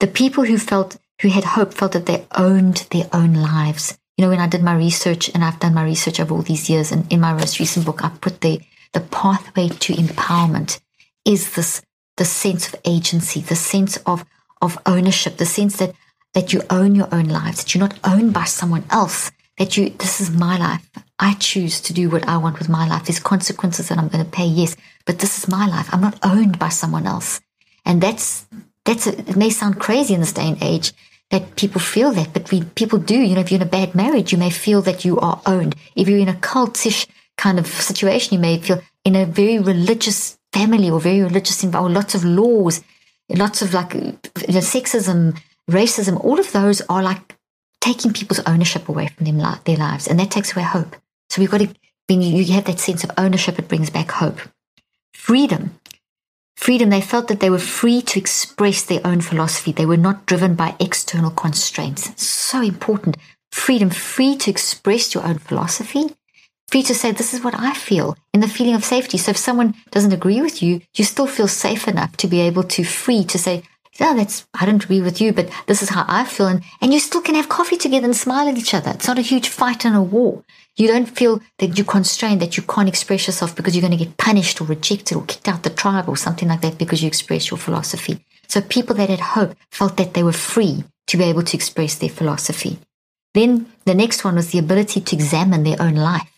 The 0.00 0.06
people 0.06 0.44
who 0.44 0.58
felt 0.58 0.98
who 1.22 1.28
had 1.28 1.44
hope 1.44 1.72
felt 1.74 1.92
that 1.92 2.06
they 2.06 2.26
owned 2.36 2.86
their 2.90 3.08
own 3.12 3.34
lives. 3.34 3.98
You 4.16 4.24
know, 4.24 4.30
when 4.30 4.40
I 4.40 4.48
did 4.48 4.62
my 4.62 4.76
research, 4.76 5.28
and 5.34 5.44
I've 5.44 5.60
done 5.60 5.74
my 5.74 5.84
research 5.84 6.20
over 6.20 6.34
all 6.34 6.42
these 6.42 6.70
years, 6.70 6.92
and 6.92 7.10
in 7.12 7.20
my 7.20 7.32
most 7.32 7.58
recent 7.58 7.84
book, 7.86 8.04
I 8.04 8.08
put 8.08 8.40
the 8.40 8.60
the 8.92 9.00
pathway 9.00 9.68
to 9.68 9.92
empowerment 9.92 10.80
is 11.24 11.54
this 11.54 11.82
the 12.16 12.24
sense 12.24 12.66
of 12.68 12.80
agency, 12.84 13.40
the 13.40 13.56
sense 13.56 13.98
of 14.06 14.24
of 14.62 14.78
ownership, 14.86 15.36
the 15.36 15.46
sense 15.46 15.76
that 15.76 15.94
that 16.32 16.52
you 16.52 16.62
own 16.70 16.94
your 16.94 17.08
own 17.12 17.26
lives, 17.26 17.58
that 17.58 17.74
you're 17.74 17.86
not 17.86 17.98
owned 18.04 18.32
by 18.32 18.44
someone 18.44 18.84
else, 18.90 19.30
that 19.58 19.76
you 19.76 19.90
this 19.90 20.20
is 20.20 20.30
my 20.30 20.56
life. 20.56 20.88
I 21.18 21.34
choose 21.34 21.80
to 21.82 21.92
do 21.92 22.08
what 22.10 22.28
I 22.28 22.36
want 22.36 22.58
with 22.58 22.68
my 22.68 22.86
life. 22.86 23.04
There's 23.04 23.20
consequences 23.20 23.88
that 23.88 23.98
I'm 23.98 24.08
going 24.08 24.24
to 24.24 24.30
pay, 24.30 24.46
yes, 24.46 24.76
but 25.06 25.18
this 25.18 25.38
is 25.38 25.48
my 25.48 25.66
life. 25.66 25.88
I'm 25.92 26.02
not 26.02 26.18
owned 26.22 26.58
by 26.58 26.68
someone 26.68 27.06
else. 27.06 27.40
And 27.84 28.02
that's 28.02 28.46
that's 28.86 29.06
a, 29.06 29.18
it 29.18 29.36
may 29.36 29.50
sound 29.50 29.78
crazy 29.78 30.14
in 30.14 30.20
this 30.20 30.32
day 30.32 30.48
and 30.48 30.62
age 30.62 30.92
that 31.30 31.56
people 31.56 31.80
feel 31.80 32.12
that, 32.12 32.32
but 32.32 32.50
we, 32.50 32.62
people 32.62 32.98
do. 32.98 33.16
You 33.16 33.34
know, 33.34 33.40
if 33.40 33.50
you're 33.50 33.60
in 33.60 33.66
a 33.66 33.70
bad 33.70 33.94
marriage, 33.94 34.32
you 34.32 34.38
may 34.38 34.50
feel 34.50 34.80
that 34.82 35.04
you 35.04 35.18
are 35.18 35.40
owned. 35.44 35.74
If 35.96 36.08
you're 36.08 36.18
in 36.18 36.28
a 36.28 36.34
cultish 36.34 37.06
kind 37.36 37.58
of 37.58 37.66
situation, 37.66 38.34
you 38.34 38.40
may 38.40 38.58
feel 38.58 38.80
in 39.04 39.16
a 39.16 39.26
very 39.26 39.58
religious 39.58 40.38
family 40.52 40.88
or 40.88 41.00
very 41.00 41.22
religious 41.22 41.64
environment, 41.64 41.96
lots 41.96 42.14
of 42.14 42.24
laws, 42.24 42.82
lots 43.28 43.60
of 43.60 43.74
like 43.74 43.94
you 43.94 44.00
know, 44.02 44.60
sexism, 44.60 45.38
racism, 45.68 46.22
all 46.24 46.38
of 46.38 46.52
those 46.52 46.80
are 46.88 47.02
like 47.02 47.36
taking 47.80 48.12
people's 48.12 48.40
ownership 48.46 48.88
away 48.88 49.08
from 49.08 49.26
them, 49.26 49.38
their 49.64 49.76
lives. 49.76 50.06
And 50.06 50.18
that 50.20 50.30
takes 50.30 50.54
away 50.54 50.64
hope. 50.64 50.96
So 51.28 51.40
we've 51.40 51.50
got 51.50 51.58
to, 51.58 51.68
when 52.08 52.22
you 52.22 52.44
have 52.52 52.64
that 52.64 52.78
sense 52.78 53.04
of 53.04 53.10
ownership, 53.18 53.58
it 53.58 53.68
brings 53.68 53.90
back 53.90 54.12
hope. 54.12 54.40
Freedom 55.12 55.78
freedom, 56.56 56.90
they 56.90 57.00
felt 57.00 57.28
that 57.28 57.40
they 57.40 57.50
were 57.50 57.58
free 57.58 58.02
to 58.02 58.18
express 58.18 58.82
their 58.82 59.00
own 59.04 59.20
philosophy. 59.20 59.72
They 59.72 59.86
were 59.86 59.96
not 59.96 60.26
driven 60.26 60.54
by 60.54 60.74
external 60.80 61.30
constraints. 61.30 62.20
So 62.20 62.60
important. 62.60 63.16
Freedom, 63.52 63.90
free 63.90 64.36
to 64.38 64.50
express 64.50 65.14
your 65.14 65.24
own 65.24 65.38
philosophy, 65.38 66.16
free 66.68 66.82
to 66.82 66.94
say, 66.94 67.12
this 67.12 67.32
is 67.32 67.44
what 67.44 67.54
I 67.58 67.74
feel, 67.74 68.16
in 68.34 68.40
the 68.40 68.48
feeling 68.48 68.74
of 68.74 68.84
safety. 68.84 69.18
So 69.18 69.30
if 69.30 69.36
someone 69.36 69.74
doesn't 69.90 70.12
agree 70.12 70.40
with 70.42 70.62
you, 70.62 70.80
you 70.94 71.04
still 71.04 71.26
feel 71.26 71.48
safe 71.48 71.86
enough 71.86 72.16
to 72.18 72.26
be 72.26 72.40
able 72.40 72.64
to 72.64 72.84
free 72.84 73.24
to 73.24 73.38
say, 73.38 73.62
yeah, 73.98 74.14
that's, 74.14 74.46
I 74.52 74.66
don't 74.66 74.84
agree 74.84 75.00
with 75.00 75.20
you, 75.20 75.32
but 75.32 75.48
this 75.66 75.82
is 75.82 75.90
how 75.90 76.04
I 76.08 76.24
feel. 76.24 76.48
And, 76.48 76.62
and 76.82 76.92
you 76.92 77.00
still 77.00 77.22
can 77.22 77.34
have 77.34 77.48
coffee 77.48 77.78
together 77.78 78.04
and 78.04 78.16
smile 78.16 78.48
at 78.48 78.58
each 78.58 78.74
other. 78.74 78.90
It's 78.90 79.06
not 79.06 79.18
a 79.18 79.22
huge 79.22 79.48
fight 79.48 79.86
and 79.86 79.96
a 79.96 80.02
war. 80.02 80.44
You 80.76 80.88
don't 80.88 81.06
feel 81.06 81.40
that 81.58 81.78
you're 81.78 81.86
constrained, 81.86 82.42
that 82.42 82.56
you 82.56 82.62
can't 82.62 82.88
express 82.88 83.26
yourself 83.26 83.56
because 83.56 83.74
you're 83.74 83.86
going 83.86 83.96
to 83.96 84.04
get 84.04 84.18
punished 84.18 84.60
or 84.60 84.64
rejected 84.64 85.16
or 85.16 85.24
kicked 85.24 85.48
out 85.48 85.62
the 85.62 85.70
tribe 85.70 86.08
or 86.08 86.16
something 86.16 86.48
like 86.48 86.60
that 86.60 86.76
because 86.76 87.02
you 87.02 87.08
express 87.08 87.50
your 87.50 87.58
philosophy. 87.58 88.24
So 88.48 88.60
people 88.60 88.94
that 88.96 89.08
had 89.08 89.20
hope 89.20 89.56
felt 89.70 89.96
that 89.96 90.14
they 90.14 90.22
were 90.22 90.32
free 90.32 90.84
to 91.06 91.16
be 91.16 91.24
able 91.24 91.42
to 91.44 91.56
express 91.56 91.94
their 91.94 92.10
philosophy. 92.10 92.78
Then 93.32 93.66
the 93.84 93.94
next 93.94 94.24
one 94.24 94.36
was 94.36 94.50
the 94.50 94.58
ability 94.58 95.00
to 95.00 95.16
examine 95.16 95.62
their 95.62 95.80
own 95.80 95.94
life, 95.94 96.30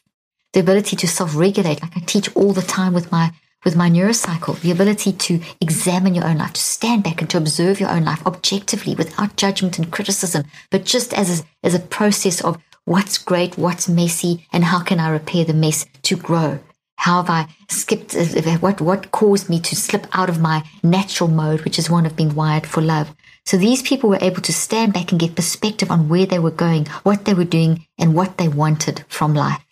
the 0.52 0.60
ability 0.60 0.96
to 0.96 1.08
self-regulate. 1.08 1.82
Like 1.82 1.96
I 1.96 2.00
teach 2.00 2.34
all 2.36 2.52
the 2.52 2.62
time 2.62 2.94
with 2.94 3.10
my 3.10 3.32
with 3.64 3.74
my 3.74 3.90
neurocycle, 3.90 4.60
the 4.60 4.70
ability 4.70 5.12
to 5.12 5.40
examine 5.60 6.14
your 6.14 6.24
own 6.24 6.38
life, 6.38 6.52
to 6.52 6.60
stand 6.60 7.02
back 7.02 7.20
and 7.20 7.28
to 7.28 7.36
observe 7.36 7.80
your 7.80 7.90
own 7.90 8.04
life 8.04 8.24
objectively 8.24 8.94
without 8.94 9.34
judgment 9.34 9.78
and 9.78 9.90
criticism, 9.90 10.44
but 10.70 10.84
just 10.84 11.12
as 11.12 11.40
a, 11.40 11.44
as 11.64 11.74
a 11.74 11.80
process 11.80 12.40
of 12.40 12.56
what's 12.88 13.18
great, 13.18 13.58
what's 13.58 13.86
messy, 13.86 14.46
and 14.50 14.64
how 14.64 14.80
can 14.80 14.98
I 14.98 15.10
repair 15.10 15.44
the 15.44 15.52
mess 15.52 15.84
to 16.04 16.16
grow? 16.16 16.58
How 16.96 17.22
have 17.22 17.30
I 17.30 17.46
skipped? 17.68 18.16
Uh, 18.16 18.20
uh, 18.20 18.58
what, 18.58 18.80
what 18.80 19.10
caused 19.12 19.50
me 19.50 19.60
to 19.60 19.76
slip 19.76 20.06
out 20.12 20.30
of 20.30 20.40
my 20.40 20.64
natural 20.82 21.28
mode, 21.28 21.60
which 21.60 21.78
is 21.78 21.90
one 21.90 22.06
of 22.06 22.16
being 22.16 22.34
wired 22.34 22.66
for 22.66 22.80
love? 22.80 23.14
So 23.44 23.56
these 23.56 23.82
people 23.82 24.08
were 24.10 24.18
able 24.22 24.40
to 24.40 24.52
stand 24.52 24.94
back 24.94 25.12
and 25.12 25.20
get 25.20 25.36
perspective 25.36 25.90
on 25.90 26.08
where 26.08 26.26
they 26.26 26.38
were 26.38 26.50
going, 26.50 26.86
what 27.02 27.24
they 27.26 27.34
were 27.34 27.44
doing, 27.44 27.86
and 27.98 28.14
what 28.14 28.38
they 28.38 28.48
wanted 28.48 29.04
from 29.08 29.34
life. 29.34 29.62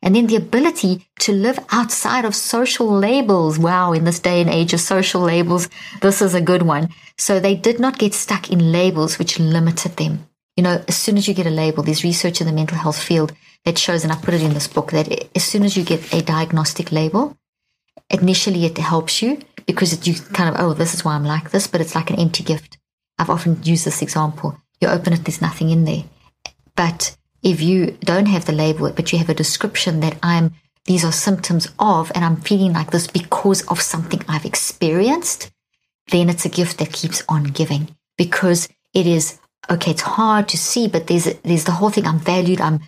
And 0.00 0.14
then 0.14 0.28
the 0.28 0.36
ability 0.36 1.06
to 1.20 1.32
live 1.32 1.58
outside 1.72 2.24
of 2.24 2.34
social 2.34 2.88
labels. 2.88 3.58
Wow, 3.58 3.92
in 3.92 4.04
this 4.04 4.20
day 4.20 4.40
and 4.40 4.48
age 4.48 4.72
of 4.72 4.80
social 4.80 5.20
labels, 5.20 5.68
this 6.00 6.22
is 6.22 6.34
a 6.34 6.40
good 6.40 6.62
one. 6.62 6.88
So 7.18 7.38
they 7.38 7.56
did 7.56 7.80
not 7.80 7.98
get 7.98 8.14
stuck 8.14 8.50
in 8.50 8.72
labels 8.72 9.18
which 9.18 9.38
limited 9.38 9.96
them. 9.96 10.29
You 10.56 10.62
know, 10.62 10.82
as 10.88 10.96
soon 10.96 11.16
as 11.16 11.28
you 11.28 11.34
get 11.34 11.46
a 11.46 11.50
label, 11.50 11.82
there's 11.82 12.04
research 12.04 12.40
in 12.40 12.46
the 12.46 12.52
mental 12.52 12.76
health 12.76 13.00
field 13.00 13.32
that 13.64 13.78
shows, 13.78 14.04
and 14.04 14.12
I 14.12 14.16
put 14.16 14.34
it 14.34 14.42
in 14.42 14.54
this 14.54 14.68
book, 14.68 14.90
that 14.92 15.30
as 15.34 15.44
soon 15.44 15.64
as 15.64 15.76
you 15.76 15.84
get 15.84 16.12
a 16.12 16.22
diagnostic 16.22 16.92
label, 16.92 17.36
initially 18.10 18.64
it 18.64 18.78
helps 18.78 19.22
you 19.22 19.40
because 19.66 19.92
it, 19.92 20.06
you 20.06 20.14
kind 20.32 20.54
of, 20.54 20.60
oh, 20.60 20.74
this 20.74 20.94
is 20.94 21.04
why 21.04 21.14
I'm 21.14 21.24
like 21.24 21.50
this, 21.50 21.66
but 21.66 21.80
it's 21.80 21.94
like 21.94 22.10
an 22.10 22.18
empty 22.18 22.42
gift. 22.42 22.78
I've 23.18 23.30
often 23.30 23.62
used 23.62 23.84
this 23.84 24.02
example. 24.02 24.56
You 24.80 24.88
open 24.88 25.12
it, 25.12 25.24
there's 25.24 25.42
nothing 25.42 25.70
in 25.70 25.84
there. 25.84 26.04
But 26.74 27.16
if 27.42 27.60
you 27.60 27.98
don't 28.00 28.26
have 28.26 28.46
the 28.46 28.52
label, 28.52 28.90
but 28.90 29.12
you 29.12 29.18
have 29.18 29.28
a 29.28 29.34
description 29.34 30.00
that 30.00 30.18
I'm, 30.22 30.54
these 30.86 31.04
are 31.04 31.12
symptoms 31.12 31.68
of, 31.78 32.10
and 32.14 32.24
I'm 32.24 32.36
feeling 32.36 32.72
like 32.72 32.90
this 32.90 33.06
because 33.06 33.62
of 33.66 33.80
something 33.80 34.22
I've 34.28 34.46
experienced, 34.46 35.50
then 36.08 36.28
it's 36.28 36.44
a 36.44 36.50
gift 36.50 36.78
that 36.78 36.92
keeps 36.92 37.22
on 37.28 37.44
giving 37.44 37.96
because 38.16 38.68
it 38.94 39.06
is, 39.06 39.38
okay, 39.70 39.92
it's 39.92 40.02
hard 40.02 40.48
to 40.48 40.58
see, 40.58 40.88
but 40.88 41.06
there's, 41.06 41.24
there's 41.42 41.64
the 41.64 41.72
whole 41.72 41.90
thing. 41.90 42.06
I'm 42.06 42.18
valued. 42.18 42.60
I'm, 42.60 42.80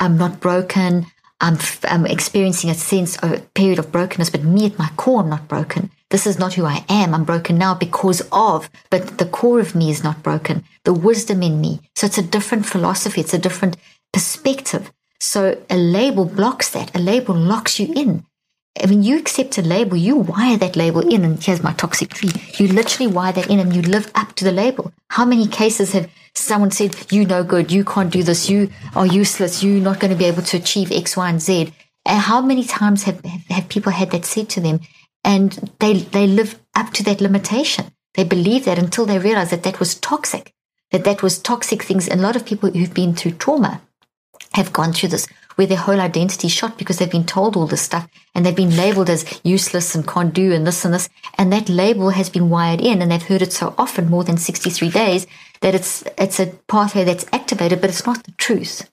I'm 0.00 0.16
not 0.16 0.40
broken. 0.40 1.06
I'm, 1.40 1.58
I'm 1.84 2.06
experiencing 2.06 2.70
a 2.70 2.74
sense 2.74 3.16
of 3.18 3.32
a 3.32 3.40
period 3.54 3.78
of 3.78 3.92
brokenness, 3.92 4.30
but 4.30 4.42
me 4.42 4.66
at 4.66 4.78
my 4.78 4.88
core, 4.96 5.20
I'm 5.20 5.28
not 5.28 5.48
broken. 5.48 5.90
This 6.10 6.26
is 6.26 6.38
not 6.38 6.54
who 6.54 6.64
I 6.64 6.84
am. 6.88 7.14
I'm 7.14 7.24
broken 7.24 7.58
now 7.58 7.74
because 7.74 8.22
of, 8.32 8.70
but 8.90 9.18
the 9.18 9.26
core 9.26 9.60
of 9.60 9.74
me 9.74 9.90
is 9.90 10.02
not 10.02 10.22
broken. 10.22 10.64
The 10.84 10.94
wisdom 10.94 11.42
in 11.42 11.60
me. 11.60 11.80
So 11.94 12.06
it's 12.06 12.18
a 12.18 12.22
different 12.22 12.64
philosophy. 12.64 13.20
It's 13.20 13.34
a 13.34 13.38
different 13.38 13.76
perspective. 14.12 14.92
So 15.20 15.60
a 15.68 15.76
label 15.76 16.24
blocks 16.24 16.70
that. 16.70 16.94
A 16.94 17.00
label 17.00 17.34
locks 17.34 17.78
you 17.78 17.92
in. 17.94 18.24
When 18.84 19.02
you 19.02 19.18
accept 19.18 19.56
a 19.58 19.62
label, 19.62 19.96
you 19.96 20.16
wire 20.16 20.58
that 20.58 20.76
label 20.76 21.00
in, 21.00 21.24
and 21.24 21.42
here's 21.42 21.62
my 21.62 21.72
toxic 21.72 22.10
tree. 22.10 22.30
You 22.58 22.68
literally 22.68 23.10
wire 23.10 23.32
that 23.32 23.48
in 23.48 23.58
and 23.58 23.74
you 23.74 23.82
live 23.82 24.10
up 24.14 24.34
to 24.34 24.44
the 24.44 24.52
label. 24.52 24.92
How 25.08 25.24
many 25.24 25.46
cases 25.46 25.92
have 25.92 26.10
someone 26.34 26.70
said, 26.70 27.10
you 27.10 27.24
no 27.24 27.42
good, 27.42 27.72
you 27.72 27.84
can't 27.84 28.12
do 28.12 28.22
this, 28.22 28.50
you 28.50 28.70
are 28.94 29.06
useless, 29.06 29.62
you're 29.62 29.80
not 29.80 29.98
going 29.98 30.10
to 30.10 30.16
be 30.16 30.26
able 30.26 30.42
to 30.42 30.58
achieve 30.58 30.92
X, 30.92 31.16
Y, 31.16 31.28
and 31.28 31.40
Z? 31.40 31.72
And 32.04 32.20
how 32.20 32.42
many 32.42 32.64
times 32.64 33.04
have, 33.04 33.24
have 33.24 33.68
people 33.68 33.92
had 33.92 34.10
that 34.10 34.26
said 34.26 34.50
to 34.50 34.60
them? 34.60 34.80
And 35.24 35.72
they, 35.80 35.94
they 35.94 36.26
live 36.26 36.60
up 36.74 36.92
to 36.94 37.02
that 37.04 37.20
limitation. 37.20 37.86
They 38.14 38.24
believe 38.24 38.66
that 38.66 38.78
until 38.78 39.06
they 39.06 39.18
realize 39.18 39.50
that 39.50 39.62
that 39.62 39.80
was 39.80 39.94
toxic, 39.94 40.52
that 40.90 41.04
that 41.04 41.22
was 41.22 41.38
toxic 41.38 41.82
things. 41.82 42.08
And 42.08 42.20
a 42.20 42.22
lot 42.22 42.36
of 42.36 42.44
people 42.44 42.70
who've 42.70 42.94
been 42.94 43.14
through 43.14 43.32
trauma 43.32 43.80
have 44.52 44.72
gone 44.72 44.92
through 44.92 45.08
this 45.08 45.26
where 45.56 45.66
their 45.66 45.76
whole 45.78 46.00
identity 46.00 46.48
shot 46.48 46.78
because 46.78 46.98
they've 46.98 47.10
been 47.10 47.24
told 47.24 47.56
all 47.56 47.66
this 47.66 47.82
stuff 47.82 48.08
and 48.34 48.44
they've 48.44 48.54
been 48.54 48.76
labeled 48.76 49.10
as 49.10 49.40
useless 49.42 49.94
and 49.94 50.06
can't 50.06 50.32
do 50.32 50.52
and 50.52 50.66
this 50.66 50.84
and 50.84 50.94
this. 50.94 51.08
And 51.36 51.52
that 51.52 51.68
label 51.68 52.10
has 52.10 52.30
been 52.30 52.48
wired 52.48 52.80
in 52.80 53.02
and 53.02 53.10
they've 53.10 53.22
heard 53.22 53.42
it 53.42 53.52
so 53.52 53.74
often, 53.76 54.08
more 54.08 54.22
than 54.22 54.36
63 54.36 54.90
days, 54.90 55.26
that 55.62 55.74
it's, 55.74 56.04
it's 56.18 56.38
a 56.38 56.46
pathway 56.68 57.04
that's 57.04 57.26
activated, 57.32 57.80
but 57.80 57.90
it's 57.90 58.06
not 58.06 58.22
the 58.24 58.32
truth. 58.32 58.88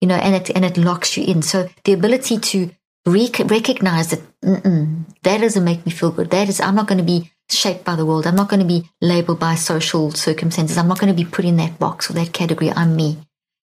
You 0.00 0.08
know, 0.08 0.16
and 0.16 0.34
it, 0.34 0.50
and 0.54 0.64
it 0.64 0.76
locks 0.76 1.16
you 1.16 1.24
in. 1.24 1.42
So 1.42 1.68
the 1.84 1.94
ability 1.94 2.38
to 2.38 2.70
rec- 3.06 3.50
recognize 3.50 4.08
that 4.08 4.20
that 4.42 5.40
doesn't 5.40 5.64
make 5.64 5.86
me 5.86 5.92
feel 5.92 6.10
good. 6.10 6.30
That 6.30 6.48
is, 6.48 6.60
I'm 6.60 6.74
not 6.74 6.86
going 6.86 6.98
to 6.98 7.04
be 7.04 7.30
shaped 7.50 7.84
by 7.84 7.96
the 7.96 8.04
world. 8.04 8.26
I'm 8.26 8.36
not 8.36 8.48
going 8.48 8.60
to 8.60 8.66
be 8.66 8.90
labeled 9.00 9.40
by 9.40 9.54
social 9.54 10.10
circumstances. 10.10 10.76
I'm 10.76 10.88
not 10.88 10.98
going 10.98 11.14
to 11.14 11.24
be 11.24 11.28
put 11.28 11.44
in 11.44 11.56
that 11.56 11.78
box 11.78 12.10
or 12.10 12.14
that 12.14 12.32
category. 12.32 12.70
I'm 12.70 12.94
me. 12.96 13.18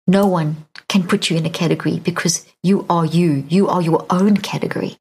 No 0.07 0.27
one 0.27 0.67
can 0.89 1.03
put 1.03 1.31
you 1.31 1.37
in 1.39 1.47
a 1.47 1.51
category 1.51 1.99
because 1.99 2.47
you 2.63 2.85
are 2.91 3.07
you. 3.07 3.45
You 3.49 3.69
are 3.69 3.81
your 3.81 4.05
own 4.11 4.37
category. 4.37 4.99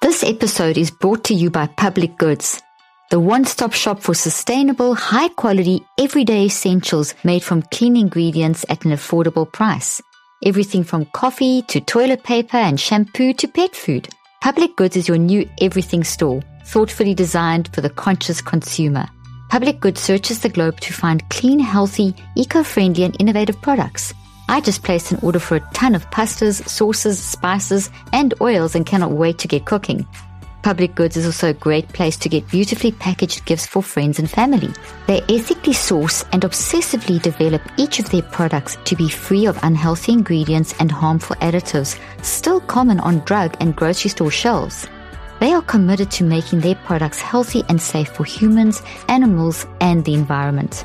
This 0.00 0.24
episode 0.24 0.78
is 0.78 0.90
brought 0.90 1.24
to 1.24 1.34
you 1.34 1.50
by 1.50 1.66
Public 1.66 2.16
Goods, 2.16 2.62
the 3.10 3.20
one 3.20 3.44
stop 3.44 3.74
shop 3.74 4.00
for 4.00 4.14
sustainable, 4.14 4.94
high 4.94 5.28
quality, 5.28 5.84
everyday 5.98 6.46
essentials 6.46 7.14
made 7.22 7.42
from 7.42 7.62
clean 7.70 7.98
ingredients 7.98 8.64
at 8.70 8.86
an 8.86 8.92
affordable 8.92 9.52
price. 9.52 10.00
Everything 10.42 10.82
from 10.82 11.04
coffee 11.04 11.60
to 11.62 11.82
toilet 11.82 12.24
paper 12.24 12.56
and 12.56 12.80
shampoo 12.80 13.34
to 13.34 13.46
pet 13.46 13.76
food. 13.76 14.08
Public 14.40 14.74
Goods 14.76 14.96
is 14.96 15.06
your 15.06 15.18
new 15.18 15.46
everything 15.60 16.02
store, 16.02 16.40
thoughtfully 16.64 17.12
designed 17.12 17.68
for 17.74 17.82
the 17.82 17.90
conscious 17.90 18.40
consumer. 18.40 19.06
Public 19.50 19.80
Goods 19.80 20.00
searches 20.00 20.38
the 20.38 20.48
globe 20.48 20.78
to 20.78 20.92
find 20.92 21.28
clean, 21.28 21.58
healthy, 21.58 22.14
eco-friendly 22.36 23.02
and 23.02 23.16
innovative 23.20 23.60
products. 23.60 24.14
I 24.48 24.60
just 24.60 24.84
placed 24.84 25.10
an 25.10 25.18
order 25.24 25.40
for 25.40 25.56
a 25.56 25.70
ton 25.74 25.96
of 25.96 26.08
pastas, 26.10 26.64
sauces, 26.68 27.18
spices, 27.18 27.90
and 28.12 28.32
oils 28.40 28.76
and 28.76 28.86
cannot 28.86 29.10
wait 29.10 29.38
to 29.38 29.48
get 29.48 29.64
cooking. 29.64 30.06
Public 30.62 30.94
Goods 30.94 31.16
is 31.16 31.26
also 31.26 31.50
a 31.50 31.54
great 31.54 31.88
place 31.88 32.16
to 32.18 32.28
get 32.28 32.48
beautifully 32.48 32.92
packaged 32.92 33.44
gifts 33.44 33.66
for 33.66 33.82
friends 33.82 34.20
and 34.20 34.30
family. 34.30 34.72
They 35.08 35.20
ethically 35.22 35.72
source 35.72 36.24
and 36.30 36.42
obsessively 36.42 37.20
develop 37.20 37.62
each 37.76 37.98
of 37.98 38.08
their 38.10 38.22
products 38.22 38.78
to 38.84 38.94
be 38.94 39.08
free 39.08 39.46
of 39.46 39.58
unhealthy 39.64 40.12
ingredients 40.12 40.74
and 40.78 40.92
harmful 40.92 41.34
additives, 41.36 41.98
still 42.22 42.60
common 42.60 43.00
on 43.00 43.18
drug 43.24 43.56
and 43.58 43.74
grocery 43.74 44.10
store 44.10 44.30
shelves. 44.30 44.86
They 45.40 45.52
are 45.52 45.62
committed 45.62 46.10
to 46.12 46.24
making 46.24 46.60
their 46.60 46.74
products 46.74 47.20
healthy 47.20 47.64
and 47.68 47.80
safe 47.80 48.10
for 48.10 48.24
humans, 48.24 48.82
animals, 49.08 49.66
and 49.80 50.04
the 50.04 50.14
environment. 50.14 50.84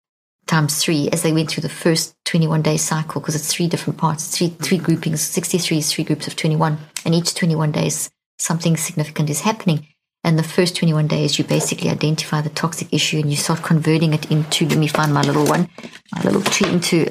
times 0.46 0.82
three, 0.82 1.08
as 1.12 1.22
they 1.22 1.32
went 1.32 1.48
through 1.48 1.62
the 1.62 1.68
first 1.68 2.14
21 2.24 2.62
day 2.62 2.76
cycle, 2.76 3.20
because 3.20 3.36
it's 3.36 3.52
three 3.52 3.68
different 3.68 3.98
parts, 3.98 4.36
three, 4.36 4.48
three 4.48 4.78
groupings, 4.78 5.20
63 5.20 5.78
is 5.78 5.92
three 5.92 6.04
groups 6.04 6.26
of 6.26 6.34
21, 6.34 6.78
and 7.04 7.14
each 7.14 7.34
21 7.34 7.70
days 7.72 8.10
something 8.38 8.76
significant 8.76 9.30
is 9.30 9.42
happening. 9.42 9.86
And 10.22 10.38
the 10.38 10.42
first 10.42 10.76
21 10.76 11.06
days, 11.06 11.38
you 11.38 11.44
basically 11.44 11.90
identify 11.90 12.40
the 12.40 12.50
toxic 12.50 12.92
issue 12.92 13.18
and 13.18 13.30
you 13.30 13.36
start 13.36 13.62
converting 13.62 14.12
it 14.12 14.30
into, 14.30 14.66
let 14.68 14.78
me 14.78 14.86
find 14.86 15.14
my 15.14 15.22
little 15.22 15.46
one, 15.46 15.68
my 16.14 16.22
little 16.22 16.42
tree 16.42 16.70
into, 16.70 17.06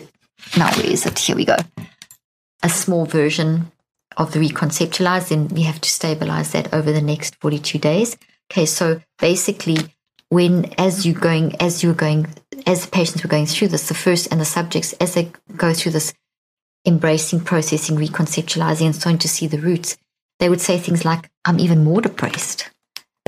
now 0.58 0.72
where 0.76 0.86
is 0.86 1.06
it? 1.06 1.18
Here 1.18 1.36
we 1.36 1.46
go. 1.46 1.58
A 2.62 2.70
small 2.70 3.06
version 3.06 3.72
of 4.18 4.34
the 4.34 4.40
reconceptualized. 4.40 5.30
Then 5.30 5.48
we 5.48 5.64
have 5.64 5.82
to 5.82 5.90
stabilize 5.90 6.52
that 6.52 6.74
over 6.74 6.92
the 6.92 7.02
next 7.02 7.36
42 7.42 7.80
days. 7.80 8.18
Okay, 8.52 8.66
so 8.66 9.02
basically, 9.20 9.78
when 10.30 10.74
as 10.78 11.06
you 11.06 11.14
going 11.14 11.56
as 11.62 11.82
you 11.82 11.90
were 11.90 11.96
going 11.96 12.28
as 12.66 12.86
the 12.86 12.92
patients 12.92 13.24
were 13.24 13.30
going 13.30 13.46
through 13.46 13.70
this, 13.70 13.88
the 13.88 13.94
first 13.94 14.32
and 14.32 14.40
the 14.40 14.46
subjects 14.46 14.94
as 14.94 15.14
they 15.14 15.32
go 15.56 15.74
through 15.74 15.94
this 15.94 16.14
embracing, 16.86 17.42
processing, 17.42 17.98
reconceptualizing, 17.98 18.86
and 18.86 18.96
starting 18.96 19.20
to 19.20 19.30
see 19.30 19.48
the 19.48 19.60
roots, 19.60 19.98
they 20.40 20.50
would 20.50 20.62
say 20.62 20.78
things 20.78 21.06
like, 21.06 21.30
I'm 21.46 21.60
even 21.60 21.84
more 21.84 22.02
depressed. 22.02 22.70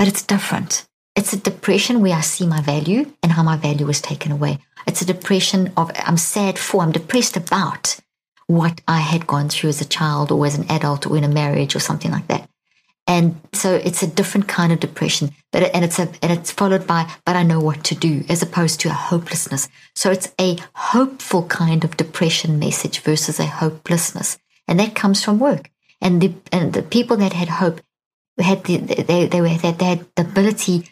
But 0.02 0.08
it's 0.08 0.24
different. 0.24 0.84
It's 1.14 1.32
a 1.32 1.36
depression 1.36 2.00
where 2.00 2.16
I 2.16 2.22
see 2.22 2.44
my 2.44 2.60
value 2.60 3.12
and 3.22 3.30
how 3.30 3.44
my 3.44 3.56
value 3.56 3.86
was 3.86 4.00
taken 4.00 4.32
away. 4.32 4.58
It's 4.84 5.00
a 5.00 5.04
depression 5.04 5.72
of 5.76 5.92
I'm 5.94 6.16
sad 6.16 6.58
for, 6.58 6.82
I'm 6.82 6.90
depressed 6.90 7.36
about 7.36 8.00
what 8.48 8.80
I 8.88 8.98
had 8.98 9.28
gone 9.28 9.48
through 9.48 9.70
as 9.70 9.80
a 9.80 9.84
child 9.84 10.32
or 10.32 10.44
as 10.44 10.58
an 10.58 10.68
adult 10.68 11.06
or 11.06 11.16
in 11.16 11.22
a 11.22 11.28
marriage 11.28 11.76
or 11.76 11.78
something 11.78 12.10
like 12.10 12.26
that. 12.26 12.50
And 13.06 13.40
so 13.52 13.76
it's 13.76 14.02
a 14.02 14.08
different 14.08 14.48
kind 14.48 14.72
of 14.72 14.80
depression, 14.80 15.30
but 15.52 15.72
and 15.72 15.84
it's 15.84 16.00
a 16.00 16.08
and 16.20 16.32
it's 16.32 16.50
followed 16.50 16.84
by 16.84 17.08
but 17.24 17.36
I 17.36 17.44
know 17.44 17.60
what 17.60 17.84
to 17.84 17.94
do 17.94 18.24
as 18.28 18.42
opposed 18.42 18.80
to 18.80 18.88
a 18.88 19.04
hopelessness. 19.10 19.68
So 19.94 20.10
it's 20.10 20.34
a 20.40 20.56
hopeful 20.74 21.46
kind 21.46 21.84
of 21.84 21.96
depression 21.96 22.58
message 22.58 22.98
versus 22.98 23.38
a 23.38 23.46
hopelessness, 23.46 24.36
and 24.66 24.80
that 24.80 24.96
comes 24.96 25.22
from 25.22 25.38
work. 25.38 25.70
And 26.00 26.20
the 26.20 26.34
and 26.50 26.72
the 26.72 26.82
people 26.82 27.16
that 27.18 27.34
had 27.34 27.48
hope 27.48 27.80
had 28.38 28.64
the 28.64 28.78
they 28.78 29.26
they 29.26 29.40
were 29.40 29.48
they 29.48 29.72
had 29.72 29.78
the 30.16 30.22
ability 30.22 30.88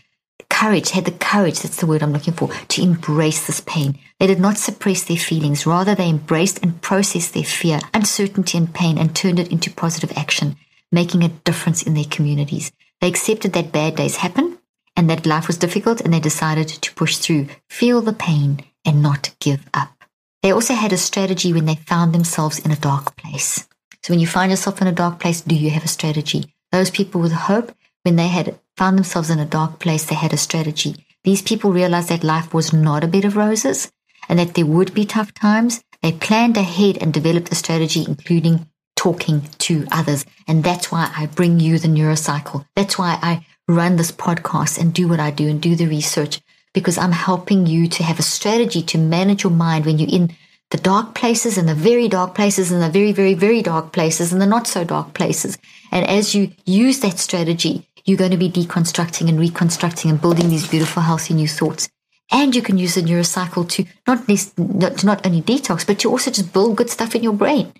courage, 0.48 0.90
had 0.90 1.04
the 1.04 1.12
courage, 1.12 1.60
that's 1.60 1.76
the 1.76 1.86
word 1.86 2.02
I'm 2.02 2.12
looking 2.12 2.34
for, 2.34 2.48
to 2.48 2.82
embrace 2.82 3.46
this 3.46 3.60
pain. 3.60 3.98
They 4.18 4.26
did 4.26 4.40
not 4.40 4.58
suppress 4.58 5.04
their 5.04 5.16
feelings. 5.16 5.64
Rather, 5.64 5.94
they 5.94 6.08
embraced 6.08 6.62
and 6.62 6.82
processed 6.82 7.32
their 7.32 7.44
fear, 7.44 7.78
uncertainty, 7.94 8.58
and 8.58 8.74
pain 8.74 8.98
and 8.98 9.14
turned 9.14 9.38
it 9.38 9.50
into 9.50 9.70
positive 9.70 10.12
action 10.16 10.56
making 10.92 11.22
a 11.22 11.28
difference 11.28 11.82
in 11.82 11.94
their 11.94 12.04
communities. 12.04 12.72
They 13.00 13.08
accepted 13.08 13.52
that 13.52 13.72
bad 13.72 13.96
days 13.96 14.16
happen 14.16 14.58
and 14.96 15.08
that 15.08 15.26
life 15.26 15.46
was 15.46 15.58
difficult 15.58 16.00
and 16.00 16.12
they 16.12 16.20
decided 16.20 16.68
to 16.68 16.94
push 16.94 17.16
through, 17.16 17.46
feel 17.68 18.00
the 18.00 18.12
pain, 18.12 18.60
and 18.84 19.02
not 19.02 19.34
give 19.40 19.64
up. 19.72 20.04
They 20.42 20.52
also 20.52 20.74
had 20.74 20.92
a 20.92 20.98
strategy 20.98 21.52
when 21.52 21.66
they 21.66 21.74
found 21.76 22.14
themselves 22.14 22.58
in 22.58 22.70
a 22.70 22.76
dark 22.76 23.16
place. 23.16 23.68
So 24.02 24.12
when 24.12 24.20
you 24.20 24.26
find 24.26 24.50
yourself 24.50 24.80
in 24.80 24.88
a 24.88 24.92
dark 24.92 25.20
place, 25.20 25.42
do 25.42 25.54
you 25.54 25.70
have 25.70 25.84
a 25.84 25.88
strategy? 25.88 26.54
Those 26.72 26.90
people 26.90 27.20
with 27.20 27.32
hope, 27.32 27.74
when 28.02 28.16
they 28.16 28.28
had 28.28 28.58
found 28.76 28.96
themselves 28.96 29.30
in 29.30 29.38
a 29.38 29.44
dark 29.44 29.78
place, 29.78 30.04
they 30.04 30.14
had 30.14 30.32
a 30.32 30.38
strategy. 30.38 31.06
These 31.24 31.42
people 31.42 31.72
realized 31.72 32.08
that 32.08 32.24
life 32.24 32.54
was 32.54 32.72
not 32.72 33.04
a 33.04 33.08
bed 33.08 33.24
of 33.24 33.36
roses 33.36 33.90
and 34.28 34.38
that 34.38 34.54
there 34.54 34.66
would 34.66 34.94
be 34.94 35.04
tough 35.04 35.34
times. 35.34 35.82
They 36.02 36.12
planned 36.12 36.56
ahead 36.56 36.96
and 36.98 37.12
developed 37.12 37.52
a 37.52 37.54
strategy, 37.54 38.04
including 38.06 38.66
talking 38.96 39.42
to 39.58 39.86
others. 39.90 40.24
And 40.48 40.64
that's 40.64 40.90
why 40.90 41.12
I 41.14 41.26
bring 41.26 41.60
you 41.60 41.78
the 41.78 41.88
neurocycle. 41.88 42.66
That's 42.74 42.98
why 42.98 43.18
I 43.20 43.46
run 43.68 43.96
this 43.96 44.12
podcast 44.12 44.78
and 44.78 44.94
do 44.94 45.08
what 45.08 45.20
I 45.20 45.30
do 45.30 45.48
and 45.48 45.60
do 45.60 45.76
the 45.76 45.86
research 45.86 46.40
because 46.72 46.98
I'm 46.98 47.12
helping 47.12 47.66
you 47.66 47.88
to 47.88 48.02
have 48.02 48.18
a 48.18 48.22
strategy 48.22 48.82
to 48.82 48.98
manage 48.98 49.42
your 49.42 49.52
mind 49.52 49.84
when 49.84 49.98
you're 49.98 50.08
in 50.08 50.36
the 50.70 50.78
dark 50.78 51.14
places 51.14 51.58
and 51.58 51.68
the 51.68 51.74
very 51.74 52.08
dark 52.08 52.34
places 52.34 52.70
and 52.70 52.82
the 52.82 52.88
very, 52.88 53.12
very, 53.12 53.34
very 53.34 53.60
dark 53.60 53.92
places 53.92 54.32
and 54.32 54.40
the 54.40 54.46
not 54.46 54.66
so 54.66 54.84
dark 54.84 55.14
places. 55.14 55.58
And 55.90 56.06
as 56.06 56.34
you 56.34 56.52
use 56.64 57.00
that 57.00 57.18
strategy, 57.18 57.88
you're 58.04 58.18
going 58.18 58.30
to 58.30 58.36
be 58.36 58.50
deconstructing 58.50 59.28
and 59.28 59.38
reconstructing 59.38 60.10
and 60.10 60.20
building 60.20 60.48
these 60.48 60.68
beautiful, 60.68 61.02
healthy 61.02 61.34
new 61.34 61.48
thoughts. 61.48 61.88
And 62.32 62.54
you 62.54 62.62
can 62.62 62.78
use 62.78 62.94
the 62.94 63.02
neurocycle 63.02 63.68
to 63.70 63.84
not, 64.06 64.26
to 64.98 65.06
not 65.06 65.26
only 65.26 65.42
detox, 65.42 65.84
but 65.86 65.98
to 66.00 66.10
also 66.10 66.30
just 66.30 66.52
build 66.52 66.76
good 66.76 66.88
stuff 66.88 67.14
in 67.16 67.24
your 67.24 67.32
brain. 67.32 67.72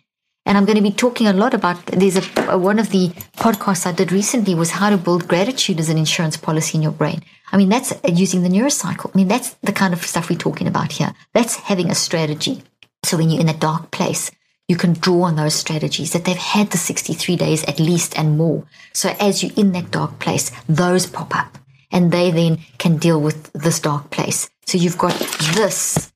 And 0.47 0.59
I'm 0.59 0.65
going 0.65 0.77
to 0.77 0.83
be 0.83 0.91
talking 0.91 1.29
a 1.29 1.33
lot 1.33 1.55
about 1.55 1.85
there's 1.87 2.17
a, 2.17 2.59
one 2.59 2.79
of 2.79 2.91
the 2.91 3.09
podcasts 3.37 3.87
I 3.87 3.93
did 3.93 4.11
recently 4.11 4.55
was 4.55 4.73
how 4.73 4.91
to 4.91 4.97
build 4.97 5.29
gratitude 5.29 5.79
as 5.79 5.89
an 5.89 5.99
insurance 5.99 6.37
policy 6.37 6.79
in 6.79 6.83
your 6.83 6.93
brain. 6.93 7.23
I 7.53 7.57
mean, 7.57 7.69
that's 7.69 7.93
using 8.09 8.43
the 8.43 8.49
neurocycle. 8.49 9.11
I 9.15 9.17
mean, 9.17 9.29
that's 9.29 9.55
the 9.63 9.73
kind 9.73 9.93
of 9.93 10.03
stuff 10.05 10.31
we're 10.31 10.39
talking 10.39 10.67
about 10.67 10.93
here. 10.93 11.15
That's 11.35 11.57
having 11.57 11.91
a 11.91 11.95
strategy. 11.95 12.63
So 13.05 13.17
when 13.17 13.31
you're 13.31 13.41
in 13.41 13.49
a 13.49 13.55
dark 13.55 13.91
place, 13.91 14.31
you 14.69 14.77
can 14.77 14.93
draw 14.93 15.23
on 15.23 15.35
those 15.35 15.55
strategies 15.55 16.13
that 16.13 16.25
they've 16.25 16.37
had 16.37 16.71
the 16.71 16.79
63 16.79 17.35
days 17.37 17.65
at 17.65 17.81
least 17.81 18.17
and 18.17 18.39
more. 18.39 18.65
So 18.93 19.17
as 19.19 19.43
you're 19.43 19.53
in 19.57 19.73
that 19.73 19.91
dark 19.91 20.21
place, 20.21 20.53
those 20.69 21.07
pop 21.07 21.35
up 21.35 21.59
and 21.91 22.13
they 22.13 22.31
then 22.31 22.59
can 22.79 22.97
deal 22.97 23.21
with 23.21 23.53
this 23.53 23.81
dark 23.81 24.11
place. 24.11 24.49
So 24.67 24.79
you've 24.79 24.97
got 24.99 25.19
this 25.55 26.13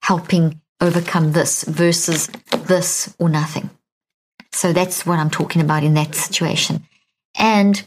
helping 0.00 0.62
overcome 0.80 1.32
this 1.32 1.64
versus 1.64 2.28
this 2.68 3.14
or 3.18 3.28
nothing. 3.28 3.68
So 4.52 4.72
that's 4.72 5.04
what 5.04 5.18
I'm 5.18 5.30
talking 5.30 5.60
about 5.60 5.84
in 5.84 5.92
that 5.94 6.14
situation. 6.14 6.86
And 7.36 7.84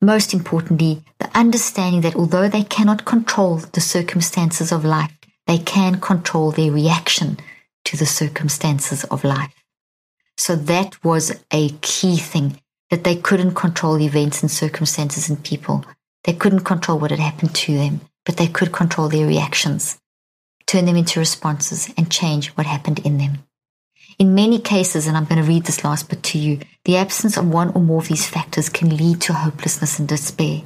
most 0.00 0.32
importantly, 0.32 1.02
the 1.18 1.30
understanding 1.36 2.02
that 2.02 2.14
although 2.14 2.48
they 2.48 2.62
cannot 2.62 3.04
control 3.04 3.56
the 3.56 3.80
circumstances 3.80 4.70
of 4.70 4.84
life, 4.84 5.12
they 5.46 5.58
can 5.58 6.00
control 6.00 6.52
their 6.52 6.70
reaction 6.70 7.38
to 7.84 7.96
the 7.96 8.06
circumstances 8.06 9.04
of 9.04 9.24
life. 9.24 9.54
So 10.36 10.56
that 10.56 11.02
was 11.04 11.40
a 11.50 11.70
key 11.80 12.16
thing 12.16 12.60
that 12.90 13.04
they 13.04 13.16
couldn't 13.16 13.54
control 13.54 14.00
events 14.00 14.42
and 14.42 14.50
circumstances 14.50 15.28
and 15.28 15.42
people. 15.42 15.84
They 16.24 16.32
couldn't 16.32 16.60
control 16.64 16.98
what 16.98 17.10
had 17.10 17.20
happened 17.20 17.54
to 17.54 17.76
them, 17.76 18.00
but 18.24 18.36
they 18.36 18.48
could 18.48 18.72
control 18.72 19.08
their 19.08 19.26
reactions 19.26 19.98
turn 20.66 20.86
them 20.86 20.96
into 20.96 21.20
responses, 21.20 21.92
and 21.96 22.10
change 22.10 22.48
what 22.50 22.66
happened 22.66 23.00
in 23.00 23.18
them. 23.18 23.38
In 24.18 24.34
many 24.34 24.58
cases, 24.58 25.06
and 25.06 25.16
I'm 25.16 25.24
going 25.24 25.42
to 25.42 25.48
read 25.48 25.64
this 25.64 25.84
last 25.84 26.08
bit 26.08 26.22
to 26.24 26.38
you, 26.38 26.60
the 26.84 26.96
absence 26.96 27.36
of 27.36 27.48
one 27.48 27.70
or 27.70 27.80
more 27.80 27.98
of 27.98 28.08
these 28.08 28.26
factors 28.26 28.68
can 28.68 28.96
lead 28.96 29.20
to 29.22 29.32
hopelessness 29.32 29.98
and 29.98 30.08
despair. 30.08 30.62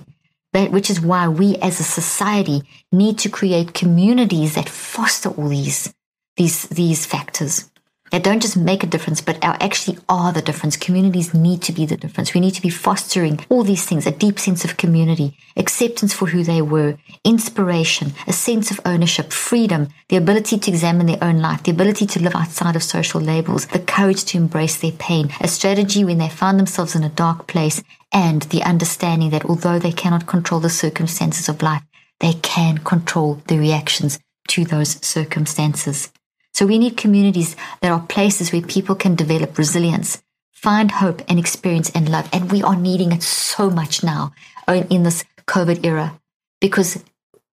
That, 0.53 0.71
which 0.71 0.91
is 0.91 1.01
why 1.01 1.29
we 1.29 1.57
as 1.57 1.79
a 1.79 1.85
society 1.85 2.63
need 2.91 3.19
to 3.19 3.29
create 3.29 3.75
communities 3.75 4.55
that 4.55 4.69
foster 4.69 5.31
all 5.31 5.49
these, 5.49 5.93
these, 6.39 6.63
these 6.69 7.05
factors 7.05 7.71
that 8.11 8.25
don't 8.25 8.41
just 8.41 8.57
make 8.57 8.83
a 8.83 8.87
difference, 8.87 9.21
but 9.21 9.43
are 9.45 9.57
actually 9.61 9.99
are 10.09 10.33
the 10.33 10.43
difference. 10.43 10.77
Communities 10.77 11.35
need 11.35 11.63
to 11.63 11.73
be 11.73 11.85
the 11.85 11.97
difference. 11.97 12.33
We 12.33 12.41
need 12.41 12.55
to 12.55 12.63
be 12.63 12.71
fostering 12.71 13.45
all 13.49 13.65
these 13.65 13.85
things, 13.85 14.07
a 14.07 14.11
deep 14.11 14.39
sense 14.39 14.65
of 14.65 14.77
community, 14.77 15.37
acceptance 15.57 16.15
for 16.15 16.27
who 16.27 16.43
they 16.43 16.63
were, 16.63 16.97
inspiration, 17.25 18.13
a 18.27 18.33
sense 18.33 18.71
of 18.71 18.81
ownership, 18.85 19.33
freedom, 19.33 19.89
the 20.09 20.17
ability 20.17 20.59
to 20.59 20.71
examine 20.71 21.07
their 21.07 21.23
own 21.23 21.41
life, 21.41 21.63
the 21.63 21.71
ability 21.71 22.07
to 22.07 22.23
live 22.23 22.35
outside 22.35 22.77
of 22.77 22.83
social 22.83 23.21
labels, 23.21 23.67
the 23.67 23.79
courage 23.79 24.25
to 24.25 24.39
embrace 24.39 24.79
their 24.79 24.93
pain, 24.93 25.31
a 25.41 25.49
strategy 25.49 26.05
when 26.05 26.19
they 26.19 26.29
found 26.29 26.59
themselves 26.59 26.95
in 26.95 27.05
a 27.05 27.11
dark 27.11 27.47
place, 27.47 27.83
and 28.11 28.43
the 28.43 28.63
understanding 28.63 29.31
that 29.31 29.45
although 29.45 29.79
they 29.79 29.93
cannot 29.93 30.27
control 30.27 30.61
the 30.61 30.71
circumstances 30.71 31.49
of 31.49 31.63
life, 31.63 31.83
they 32.21 32.33
can 32.33 32.79
control 32.79 33.43
the 33.49 33.59
reactions 33.59 34.19
to 34.49 34.65
those 34.65 35.05
circumstances. 35.07 36.11
So 36.59 36.67
we 36.67 36.79
need 36.79 36.97
communities 36.97 37.55
that 37.83 37.93
are 37.93 38.01
places 38.01 38.53
where 38.53 38.63
people 38.63 38.97
can 38.97 39.15
develop 39.15 39.57
resilience, 39.59 40.21
find 40.51 40.91
hope 40.91 41.23
and 41.29 41.39
experience 41.39 41.89
and 41.91 42.09
love. 42.09 42.29
And 42.33 42.51
we 42.51 42.65
are 42.65 42.75
needing 42.75 43.13
it 43.13 43.23
so 43.23 43.71
much 43.71 44.03
now 44.03 44.33
in 44.67 45.05
this 45.05 45.25
COVID 45.47 45.87
era 45.87 46.19
because 46.61 47.05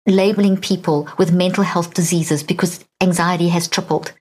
labeling 0.08 0.58
people 0.58 1.08
with 1.20 1.32
mental 1.32 1.64
health 1.64 1.94
diseases 1.94 2.42
because 2.42 2.84
anxiety 3.00 3.50
has 3.50 3.68
tripled 3.68 4.12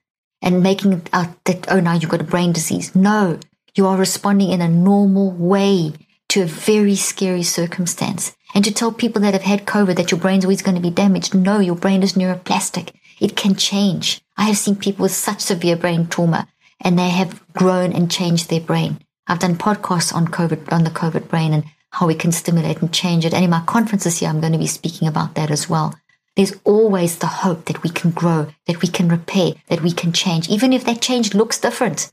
and 0.43 0.61
making 0.61 0.93
it 0.93 1.09
out 1.11 1.29
that, 1.45 1.65
oh, 1.71 1.79
now 1.79 1.93
you've 1.93 2.11
got 2.11 2.21
a 2.21 2.23
brain 2.23 2.53
disease. 2.53 2.95
No, 2.95 3.39
you 3.73 3.87
are 3.87 3.97
responding 3.97 4.51
in 4.51 4.61
a 4.61 4.69
normal 4.69 5.31
way 5.31 5.93
to 6.29 6.43
a 6.43 6.45
very 6.45 6.95
scary 6.95 7.41
circumstance. 7.41 8.35
And 8.53 8.63
to 8.63 8.71
tell 8.71 8.91
people 8.91 9.23
that 9.23 9.33
have 9.33 9.41
had 9.41 9.65
COVID 9.65 9.95
that 9.95 10.11
your 10.11 10.19
brain's 10.19 10.45
always 10.45 10.61
going 10.61 10.75
to 10.75 10.89
be 10.89 10.91
damaged. 10.91 11.33
No, 11.33 11.57
your 11.57 11.75
brain 11.75 12.03
is 12.03 12.13
neuroplastic. 12.13 12.91
It 13.19 13.35
can 13.35 13.55
change. 13.55 14.21
I 14.37 14.43
have 14.45 14.57
seen 14.57 14.75
people 14.75 15.03
with 15.03 15.13
such 15.13 15.41
severe 15.41 15.75
brain 15.75 16.07
trauma 16.07 16.47
and 16.81 16.99
they 16.99 17.09
have 17.09 17.41
grown 17.53 17.93
and 17.93 18.11
changed 18.11 18.49
their 18.49 18.59
brain. 18.59 18.99
I've 19.27 19.39
done 19.39 19.55
podcasts 19.55 20.13
on 20.13 20.27
COVID, 20.27 20.71
on 20.71 20.83
the 20.83 20.89
COVID 20.89 21.27
brain 21.27 21.53
and 21.53 21.63
how 21.91 22.07
we 22.07 22.15
can 22.15 22.31
stimulate 22.31 22.81
and 22.81 22.93
change 22.93 23.25
it. 23.25 23.33
And 23.33 23.43
in 23.43 23.49
my 23.49 23.63
conferences 23.65 24.19
here, 24.19 24.29
I'm 24.29 24.41
going 24.41 24.53
to 24.53 24.59
be 24.59 24.67
speaking 24.67 25.07
about 25.07 25.35
that 25.35 25.49
as 25.49 25.69
well. 25.69 25.95
There's 26.35 26.53
always 26.65 27.17
the 27.17 27.27
hope 27.27 27.65
that 27.65 27.81
we 27.81 27.89
can 27.89 28.11
grow, 28.11 28.47
that 28.67 28.81
we 28.81 28.89
can 28.89 29.07
repair, 29.07 29.53
that 29.67 29.81
we 29.81 29.91
can 29.91 30.11
change, 30.11 30.49
even 30.49 30.73
if 30.73 30.83
that 30.83 31.01
change 31.01 31.33
looks 31.33 31.59
different. 31.59 32.11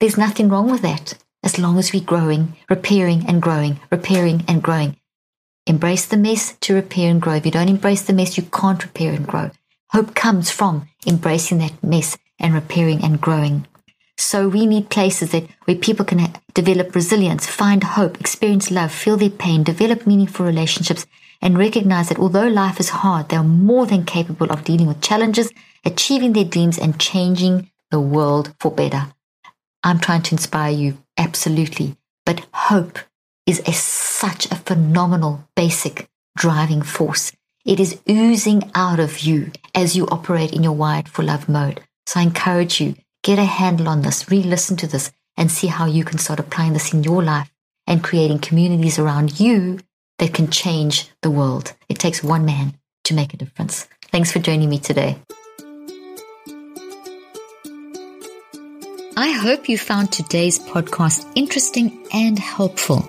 There's 0.00 0.18
nothing 0.18 0.50
wrong 0.50 0.70
with 0.70 0.82
that 0.82 1.14
as 1.42 1.58
long 1.58 1.78
as 1.78 1.92
we're 1.92 2.02
growing, 2.02 2.56
repairing 2.68 3.24
and 3.26 3.40
growing, 3.40 3.80
repairing 3.90 4.44
and 4.46 4.62
growing. 4.62 4.96
Embrace 5.66 6.04
the 6.04 6.18
mess 6.18 6.56
to 6.60 6.74
repair 6.74 7.10
and 7.10 7.22
grow. 7.22 7.34
If 7.34 7.46
you 7.46 7.52
don't 7.52 7.68
embrace 7.70 8.02
the 8.02 8.12
mess, 8.12 8.36
you 8.36 8.42
can't 8.42 8.82
repair 8.82 9.12
and 9.14 9.26
grow. 9.26 9.50
Hope 9.94 10.16
comes 10.16 10.50
from 10.50 10.88
embracing 11.06 11.58
that 11.58 11.80
mess 11.80 12.18
and 12.40 12.52
repairing 12.52 13.04
and 13.04 13.20
growing. 13.20 13.64
So 14.18 14.48
we 14.48 14.66
need 14.66 14.90
places 14.90 15.30
that 15.30 15.44
where 15.66 15.76
people 15.76 16.04
can 16.04 16.18
uh, 16.18 16.32
develop 16.52 16.96
resilience, 16.96 17.46
find 17.46 17.84
hope, 17.84 18.18
experience 18.18 18.72
love, 18.72 18.90
feel 18.90 19.16
their 19.16 19.30
pain, 19.30 19.62
develop 19.62 20.04
meaningful 20.04 20.46
relationships, 20.46 21.06
and 21.40 21.56
recognize 21.56 22.08
that 22.08 22.18
although 22.18 22.48
life 22.48 22.80
is 22.80 22.88
hard, 22.88 23.28
they 23.28 23.36
are 23.36 23.44
more 23.44 23.86
than 23.86 24.04
capable 24.04 24.50
of 24.50 24.64
dealing 24.64 24.88
with 24.88 25.00
challenges, 25.00 25.52
achieving 25.84 26.32
their 26.32 26.44
dreams, 26.44 26.76
and 26.76 26.98
changing 26.98 27.70
the 27.92 28.00
world 28.00 28.52
for 28.58 28.72
better. 28.72 29.12
I'm 29.84 30.00
trying 30.00 30.22
to 30.22 30.34
inspire 30.34 30.72
you, 30.72 30.98
absolutely. 31.16 31.96
But 32.26 32.44
hope 32.52 32.98
is 33.46 33.62
a, 33.64 33.72
such 33.72 34.46
a 34.46 34.56
phenomenal, 34.56 35.48
basic 35.54 36.08
driving 36.36 36.82
force 36.82 37.30
It 37.64 37.80
is 37.80 37.98
oozing 38.10 38.70
out 38.74 39.00
of 39.00 39.20
you 39.20 39.50
as 39.74 39.96
you 39.96 40.06
operate 40.08 40.52
in 40.52 40.62
your 40.62 40.74
wired 40.74 41.08
for 41.08 41.22
love 41.22 41.48
mode. 41.48 41.80
So 42.04 42.20
I 42.20 42.24
encourage 42.24 42.78
you, 42.78 42.94
get 43.22 43.38
a 43.38 43.44
handle 43.44 43.88
on 43.88 44.02
this, 44.02 44.30
re-listen 44.30 44.76
to 44.76 44.86
this 44.86 45.10
and 45.38 45.50
see 45.50 45.68
how 45.68 45.86
you 45.86 46.04
can 46.04 46.18
start 46.18 46.40
applying 46.40 46.74
this 46.74 46.92
in 46.92 47.02
your 47.02 47.22
life 47.22 47.50
and 47.86 48.04
creating 48.04 48.40
communities 48.40 48.98
around 48.98 49.40
you 49.40 49.78
that 50.18 50.34
can 50.34 50.50
change 50.50 51.08
the 51.22 51.30
world. 51.30 51.72
It 51.88 51.98
takes 51.98 52.22
one 52.22 52.44
man 52.44 52.74
to 53.04 53.14
make 53.14 53.32
a 53.32 53.38
difference. 53.38 53.88
Thanks 54.12 54.30
for 54.30 54.40
joining 54.40 54.68
me 54.68 54.78
today. 54.78 55.16
I 59.16 59.30
hope 59.30 59.70
you 59.70 59.78
found 59.78 60.12
today's 60.12 60.58
podcast 60.58 61.32
interesting 61.34 62.06
and 62.12 62.38
helpful. 62.38 63.08